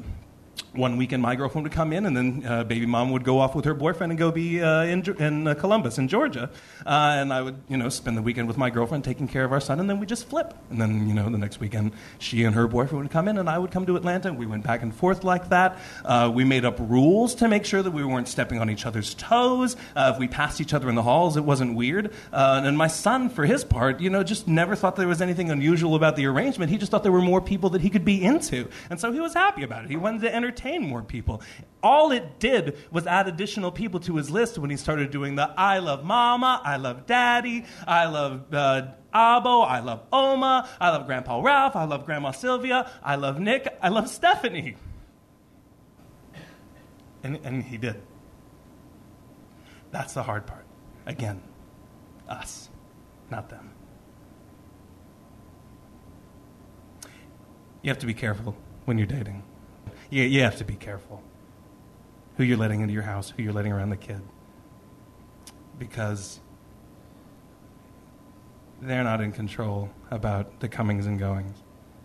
one 0.77 0.97
weekend 0.97 1.21
my 1.21 1.35
girlfriend 1.35 1.63
would 1.63 1.73
come 1.73 1.91
in, 1.91 2.05
and 2.05 2.15
then 2.15 2.43
uh, 2.45 2.63
baby 2.63 2.85
mom 2.85 3.11
would 3.11 3.23
go 3.23 3.39
off 3.39 3.55
with 3.55 3.65
her 3.65 3.73
boyfriend 3.73 4.11
and 4.11 4.19
go 4.19 4.31
be 4.31 4.61
uh, 4.61 4.83
in, 4.83 5.03
in 5.19 5.47
uh, 5.47 5.53
Columbus, 5.55 5.97
in 5.97 6.07
Georgia. 6.07 6.49
Uh, 6.85 7.17
and 7.17 7.33
I 7.33 7.41
would, 7.41 7.57
you 7.67 7.77
know, 7.77 7.89
spend 7.89 8.17
the 8.17 8.21
weekend 8.21 8.47
with 8.47 8.57
my 8.57 8.69
girlfriend 8.69 9.03
taking 9.03 9.27
care 9.27 9.43
of 9.43 9.51
our 9.51 9.59
son, 9.59 9.79
and 9.79 9.89
then 9.89 9.99
we 9.99 10.05
just 10.05 10.29
flip. 10.29 10.53
And 10.69 10.79
then, 10.79 11.07
you 11.07 11.13
know, 11.13 11.29
the 11.29 11.37
next 11.37 11.59
weekend 11.59 11.91
she 12.19 12.43
and 12.43 12.55
her 12.55 12.67
boyfriend 12.67 13.03
would 13.03 13.11
come 13.11 13.27
in, 13.27 13.37
and 13.37 13.49
I 13.49 13.57
would 13.57 13.71
come 13.71 13.85
to 13.87 13.95
Atlanta. 13.95 14.31
We 14.31 14.45
went 14.45 14.63
back 14.63 14.81
and 14.81 14.93
forth 14.93 15.23
like 15.23 15.49
that. 15.49 15.77
Uh, 16.05 16.31
we 16.33 16.43
made 16.43 16.65
up 16.65 16.77
rules 16.79 17.35
to 17.35 17.47
make 17.47 17.65
sure 17.65 17.81
that 17.81 17.91
we 17.91 18.03
weren't 18.03 18.27
stepping 18.27 18.59
on 18.59 18.69
each 18.69 18.85
other's 18.85 19.13
toes. 19.15 19.75
Uh, 19.95 20.11
if 20.13 20.19
we 20.19 20.27
passed 20.27 20.61
each 20.61 20.73
other 20.73 20.89
in 20.89 20.95
the 20.95 21.03
halls, 21.03 21.37
it 21.37 21.43
wasn't 21.43 21.75
weird. 21.75 22.13
and 22.31 22.77
my 22.77 22.87
son, 22.87 23.29
for 23.29 23.45
his 23.45 23.63
part, 23.63 23.99
you 23.99 24.09
know, 24.09 24.23
just 24.23 24.47
never 24.47 24.75
thought 24.75 24.95
there 24.95 25.07
was 25.07 25.21
anything 25.21 25.49
unusual 25.49 25.95
about 25.95 26.15
the 26.15 26.25
arrangement. 26.25 26.71
He 26.71 26.77
just 26.77 26.91
thought 26.91 27.03
there 27.03 27.11
were 27.11 27.21
more 27.21 27.41
people 27.41 27.71
that 27.71 27.81
he 27.81 27.89
could 27.89 28.05
be 28.05 28.23
into. 28.23 28.67
And 28.89 28.99
so 28.99 29.11
he 29.11 29.19
was 29.19 29.33
happy 29.33 29.63
about 29.63 29.83
it. 29.83 29.89
He 29.89 29.97
wanted 29.97 30.21
to 30.21 30.33
entertain 30.33 30.66
more 30.75 31.01
people. 31.01 31.41
All 31.81 32.11
it 32.11 32.39
did 32.39 32.77
was 32.91 33.07
add 33.07 33.27
additional 33.27 33.71
people 33.71 33.99
to 34.01 34.17
his 34.17 34.29
list 34.29 34.57
when 34.57 34.69
he 34.69 34.77
started 34.77 35.11
doing 35.11 35.35
the 35.35 35.53
I 35.57 35.79
love 35.79 36.03
mama, 36.03 36.61
I 36.63 36.77
love 36.77 37.05
daddy, 37.05 37.65
I 37.87 38.05
love 38.07 38.53
uh, 38.53 38.87
Abo, 39.13 39.65
I 39.65 39.79
love 39.79 40.03
Oma, 40.11 40.67
I 40.79 40.89
love 40.89 41.05
Grandpa 41.05 41.41
Ralph, 41.41 41.75
I 41.75 41.85
love 41.85 42.05
Grandma 42.05 42.31
Sylvia, 42.31 42.91
I 43.03 43.15
love 43.15 43.39
Nick, 43.39 43.67
I 43.81 43.89
love 43.89 44.09
Stephanie. 44.09 44.75
And, 47.23 47.39
and 47.43 47.63
he 47.63 47.77
did. 47.77 48.01
That's 49.91 50.13
the 50.13 50.23
hard 50.23 50.45
part. 50.45 50.65
Again, 51.05 51.41
us, 52.27 52.69
not 53.31 53.49
them. 53.49 53.71
You 57.81 57.89
have 57.89 57.99
to 57.99 58.05
be 58.05 58.13
careful 58.13 58.55
when 58.85 58.97
you're 58.97 59.07
dating 59.07 59.43
you, 60.09 60.23
you 60.23 60.41
have 60.41 60.57
to 60.57 60.65
be 60.65 60.75
careful 60.75 61.23
who 62.37 62.43
you're 62.43 62.57
letting 62.57 62.81
into 62.81 62.93
your 62.93 63.03
house, 63.03 63.33
who 63.35 63.43
you're 63.43 63.53
letting 63.53 63.71
around 63.71 63.89
the 63.89 63.97
kid. 63.97 64.21
Because 65.77 66.39
they're 68.81 69.03
not 69.03 69.21
in 69.21 69.31
control 69.31 69.89
about 70.11 70.59
the 70.59 70.69
comings 70.69 71.07
and 71.07 71.19
goings. 71.19 71.57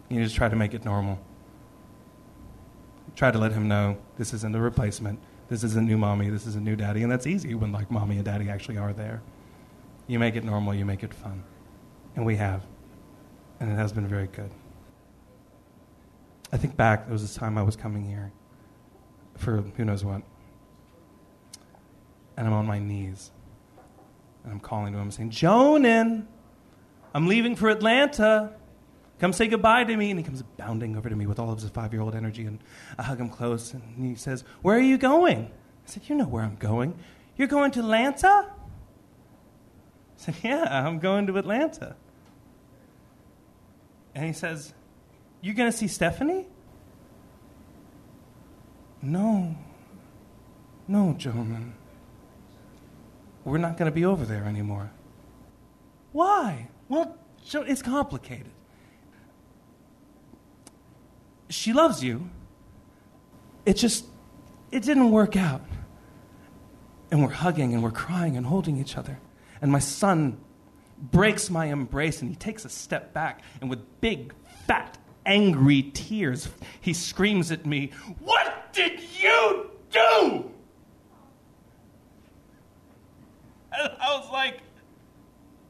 You 0.09 0.23
just 0.23 0.35
try 0.35 0.49
to 0.49 0.57
make 0.57 0.75
it 0.75 0.85
normal. 0.85 1.19
Try 3.15 3.31
to 3.31 3.39
let 3.39 3.53
him 3.53 3.69
know 3.69 3.99
this 4.17 4.33
isn't 4.33 4.55
a 4.55 4.61
replacement. 4.61 5.19
This 5.49 5.65
isn't 5.65 5.87
new 5.87 5.99
mommy. 5.99 6.31
This 6.31 6.47
is 6.47 6.57
a 6.57 6.61
new 6.61 6.77
daddy. 6.77 7.03
And 7.03 7.13
that's 7.13 7.27
easy 7.27 7.55
when 7.55 7.73
like 7.73 7.91
mommy 7.91 8.17
and 8.17 8.25
daddy 8.25 8.49
actually 8.49 8.79
are 8.79 8.95
there. 8.95 9.23
You 10.07 10.19
make 10.19 10.35
it 10.35 10.45
normal. 10.45 10.75
You 10.75 10.87
make 10.87 11.03
it 11.03 11.13
fun. 11.13 11.45
And 12.17 12.25
we 12.25 12.37
have. 12.37 12.65
And 13.61 13.71
it 13.71 13.75
has 13.75 13.93
been 13.93 14.07
very 14.07 14.29
good. 14.29 14.51
I 16.53 16.59
think 16.59 16.77
back, 16.77 17.07
there 17.07 17.13
was 17.13 17.23
this 17.23 17.35
time 17.35 17.57
I 17.57 17.63
was 17.63 17.77
coming 17.77 18.05
here 18.05 18.31
for 19.37 19.63
who 19.77 19.85
knows 19.85 20.05
what. 20.05 20.23
And 22.37 22.47
I'm 22.47 22.53
on 22.53 22.67
my 22.67 22.79
knees. 22.79 23.31
And 24.45 24.53
I'm 24.53 24.61
calling 24.61 24.93
to 24.93 24.99
him 24.99 25.11
saying, 25.11 25.31
Jonan, 25.31 26.27
I'm 27.15 27.27
leaving 27.27 27.57
for 27.57 27.71
Atlanta. 27.71 28.53
Come 29.19 29.33
say 29.33 29.47
goodbye 29.47 29.85
to 29.85 29.97
me. 29.97 30.11
And 30.11 30.19
he 30.19 30.25
comes 30.25 30.43
bounding 30.57 30.97
over 30.97 31.09
to 31.09 31.17
me 31.17 31.27
with 31.27 31.39
all 31.39 31.51
of 31.51 31.61
his 31.61 31.71
five 31.71 31.93
year 31.93 32.03
old 32.03 32.15
energy. 32.15 32.45
And 32.45 32.59
I 32.99 33.05
hug 33.05 33.19
him 33.19 33.29
close. 33.29 33.73
And 33.73 33.83
he 34.05 34.15
says, 34.15 34.45
Where 34.63 34.77
are 34.77 34.81
you 34.81 34.99
going? 34.99 35.47
I 35.47 35.91
said, 35.91 36.03
You 36.09 36.17
know 36.17 36.27
where 36.27 36.43
I'm 36.43 36.57
going. 36.57 36.99
You're 37.37 37.49
going 37.49 37.71
to 37.73 37.81
Atlanta? 37.81 38.27
I 38.49 38.51
said, 40.17 40.35
Yeah, 40.43 40.65
I'm 40.87 40.99
going 40.99 41.27
to 41.29 41.39
Atlanta. 41.39 41.97
And 44.15 44.27
he 44.27 44.33
says, 44.33 44.75
you 45.43 45.53
going 45.55 45.71
to 45.71 45.77
see 45.77 45.89
Stephanie? 45.89 46.47
No. 49.03 49.57
No, 50.87 51.15
gentlemen. 51.19 51.75
We're 53.45 53.59
not 53.59 53.77
going 53.77 53.91
to 53.91 53.95
be 53.95 54.05
over 54.05 54.25
there 54.25 54.45
anymore. 54.45 54.91
Why? 56.13 56.69
Well, 56.89 57.19
it's 57.53 57.83
complicated. 57.83 58.53
She 61.49 61.73
loves 61.73 62.03
you. 62.05 62.31
It 63.67 63.75
just, 63.75 64.07
it 64.71 64.85
didn't 64.85 65.11
work 65.11 65.37
out. 65.37 65.63
And 67.11 67.23
we're 67.23 67.31
hugging 67.31 67.75
and 67.75 67.83
we're 67.83 67.91
crying 67.91 68.37
and 68.37 68.47
holding 68.47 68.79
each 68.79 68.97
other. 68.97 69.19
And 69.61 69.73
my 69.73 69.81
son 69.81 70.39
breaks 70.99 71.51
my 71.51 71.67
embrace 71.67 72.23
and 72.23 72.31
he 72.31 72.37
takes 72.37 72.65
a 72.65 72.69
step 72.69 73.13
back 73.13 73.43
and 73.61 73.69
with 73.69 74.01
big, 74.01 74.33
fat 74.67 74.97
angry 75.27 75.83
tears. 75.95 76.49
He 76.81 76.93
screams 76.93 77.51
at 77.51 77.67
me, 77.67 77.91
What 78.21 78.73
did 78.73 79.01
you 79.19 79.71
do? 79.91 80.51
And 83.73 83.93
I 84.01 84.19
was 84.19 84.31
like, 84.31 84.61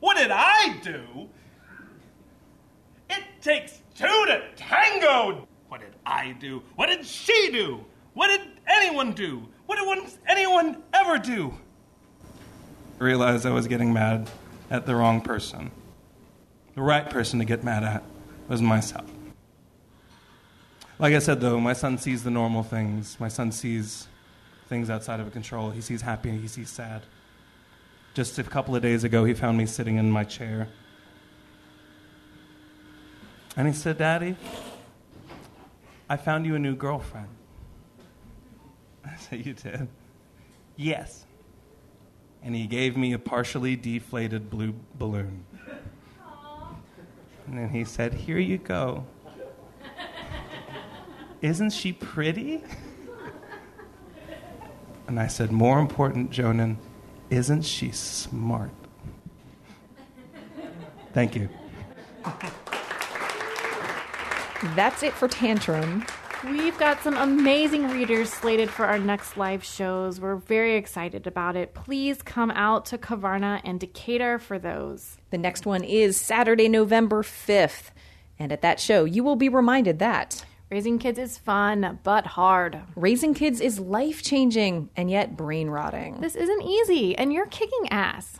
What 0.01 0.17
did 0.17 0.31
I 0.31 0.79
do? 0.83 1.29
It 3.11 3.23
takes 3.41 3.81
two 3.95 4.07
to 4.07 4.43
tango. 4.57 5.47
What 5.69 5.81
did 5.81 5.95
I 6.07 6.33
do? 6.33 6.63
What 6.77 6.87
did 6.87 7.05
she 7.07 7.51
do? 7.51 7.85
What 8.15 8.29
did 8.29 8.41
anyone 8.67 9.13
do? 9.13 9.49
What 9.67 9.79
did 9.79 10.19
anyone 10.29 10.83
ever 10.93 11.19
do? 11.19 11.55
I 13.01 13.05
realized 13.05 13.47
I 13.47 13.51
was 13.51 13.67
getting 13.67 13.93
mad 13.93 14.31
at 14.71 14.87
the 14.87 14.95
wrong 14.95 15.21
person. 15.21 15.71
The 16.75 16.83
right 16.83 17.09
person 17.09 17.39
to 17.39 17.45
get 17.45 17.65
mad 17.65 17.85
at 17.85 18.03
was 18.49 18.63
myself. 18.63 19.12
Like 21.03 21.15
I 21.15 21.19
said, 21.19 21.41
though, 21.41 21.59
my 21.59 21.73
son 21.73 21.99
sees 21.99 22.23
the 22.23 22.31
normal 22.31 22.63
things. 22.63 23.19
My 23.19 23.27
son 23.27 23.51
sees 23.51 24.07
things 24.69 24.89
outside 24.89 25.19
of 25.19 25.33
control. 25.33 25.73
He 25.73 25.81
sees 25.81 26.01
happy, 26.01 26.31
he 26.31 26.47
sees 26.47 26.71
sad. 26.71 27.03
Just 28.15 28.39
a 28.39 28.45
couple 28.45 28.77
of 28.77 28.83
days 28.83 29.03
ago, 29.03 29.25
he 29.25 29.35
found 29.35 29.59
me 29.59 29.67
sitting 29.67 29.97
in 29.97 30.13
my 30.13 30.23
chair. 30.23 30.69
And 33.57 33.67
he 33.67 33.75
said, 33.75 33.99
Daddy, 33.99 34.37
I 36.09 36.17
found 36.17 36.47
you 36.47 36.55
a 36.55 36.59
new 36.61 36.77
girlfriend. 36.77 37.31
I 39.05 39.17
said, 39.17 39.45
You 39.45 39.55
did? 39.55 39.89
Yes. 40.77 41.27
And 42.45 42.55
he 42.55 42.69
gave 42.69 42.97
me 42.97 43.13
a 43.13 43.19
partially 43.19 43.75
deflated 43.75 44.49
blue 44.49 44.73
balloon. 44.95 45.45
Aww. 46.25 46.77
And 47.49 47.59
then 47.59 47.71
he 47.71 47.85
said, 47.85 48.15
Here 48.15 48.39
you 48.39 48.59
go. 48.59 49.05
Isn't 51.43 51.71
she 51.71 51.93
pretty? 51.93 52.63
And 55.09 55.19
I 55.19 55.27
said, 55.27 55.51
More 55.51 55.81
important, 55.81 56.31
Jonan, 56.31 56.79
isn't 57.29 57.63
she 57.63 57.91
smart? 57.91 58.71
Thank 61.13 61.35
you. 61.37 61.49
That's 64.77 65.03
it 65.03 65.13
for 65.13 65.27
Tantrum. 65.27 66.07
We've 66.45 66.79
got 66.79 67.03
some 67.03 67.17
amazing 67.17 67.91
readers 67.91 68.33
slated 68.33 68.71
for 68.71 68.85
our 68.87 68.99
next 68.99 69.37
live 69.37 69.63
shows. 69.63 70.21
We're 70.21 70.37
very 70.37 70.77
excited 70.77 71.27
about 71.27 71.57
it. 71.57 71.75
Please 71.75 72.23
come 72.23 72.51
out 72.53 72.85
to 72.87 72.99
Kavarna 72.99 73.61
and 73.65 73.79
Decatur 73.79 74.39
for 74.39 74.59
those. 74.59 75.19
The 75.31 75.39
next 75.39 75.67
one 75.67 75.85
is 75.85 76.19
Saturday, 76.19 76.69
November 76.69 77.23
5th. 77.23 77.91
And 78.39 78.51
at 78.51 78.63
that 78.63 78.81
show, 78.81 79.05
you 79.05 79.23
will 79.23 79.37
be 79.37 79.49
reminded 79.49 79.99
that 79.99 80.45
Raising 80.73 80.99
kids 80.99 81.19
is 81.19 81.37
fun, 81.37 81.99
but 82.03 82.25
hard. 82.25 82.81
raising 82.97 83.35
kids 83.35 83.61
is 83.61 83.79
life 83.79 84.23
changing 84.23 84.89
and 84.97 85.11
yet 85.11 85.37
brain 85.37 85.69
rotting. 85.69 86.19
This 86.23 86.35
isn't 86.35 86.63
easy, 86.63 87.15
and 87.15 87.31
you're 87.31 87.45
kicking 87.45 87.91
ass. 87.91 88.39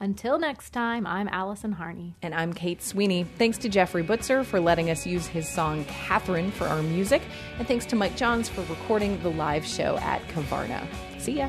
Until 0.00 0.40
next 0.40 0.70
time, 0.70 1.06
I'm 1.06 1.28
Allison 1.28 1.70
Harney. 1.70 2.16
And 2.20 2.34
I'm 2.34 2.52
Kate 2.52 2.82
Sweeney. 2.82 3.22
Thanks 3.22 3.58
to 3.58 3.68
Jeffrey 3.68 4.02
Butzer 4.02 4.44
for 4.44 4.58
letting 4.58 4.90
us 4.90 5.06
use 5.06 5.28
his 5.28 5.48
song 5.48 5.84
Catherine 5.84 6.50
for 6.50 6.66
our 6.66 6.82
music. 6.82 7.22
And 7.60 7.68
thanks 7.68 7.86
to 7.86 7.94
Mike 7.94 8.16
Johns 8.16 8.48
for 8.48 8.62
recording 8.62 9.22
the 9.22 9.30
live 9.30 9.64
show 9.64 9.98
at 9.98 10.20
Kavarna. 10.26 10.84
See 11.20 11.34
ya. 11.34 11.48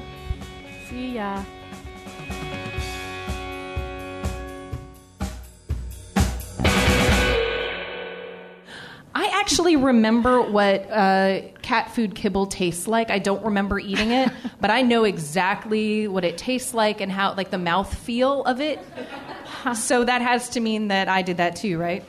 See 0.88 1.16
ya. 1.16 1.44
Actually 9.50 9.76
remember 9.76 10.44
what 10.44 10.88
uh, 10.92 11.42
cat 11.64 11.90
food 11.96 12.14
kibble 12.14 12.46
tastes 12.46 12.88
like. 12.88 13.10
I 13.10 13.18
don't 13.18 13.44
remember 13.44 13.80
eating 13.80 14.12
it, 14.12 14.30
but 14.62 14.70
I 14.70 14.84
know 14.84 15.06
exactly 15.06 16.08
what 16.08 16.24
it 16.24 16.38
tastes 16.38 16.76
like 16.76 17.02
and 17.02 17.12
how, 17.12 17.34
like, 17.34 17.50
the 17.50 17.58
mouth 17.58 17.92
feel 17.92 18.44
of 18.44 18.62
it. 18.62 18.80
So 19.74 20.04
that 20.04 20.22
has 20.22 20.50
to 20.50 20.60
mean 20.60 20.90
that 20.90 21.10
I 21.10 21.24
did 21.24 21.38
that 21.38 21.56
too, 21.56 21.80
right? 21.80 22.06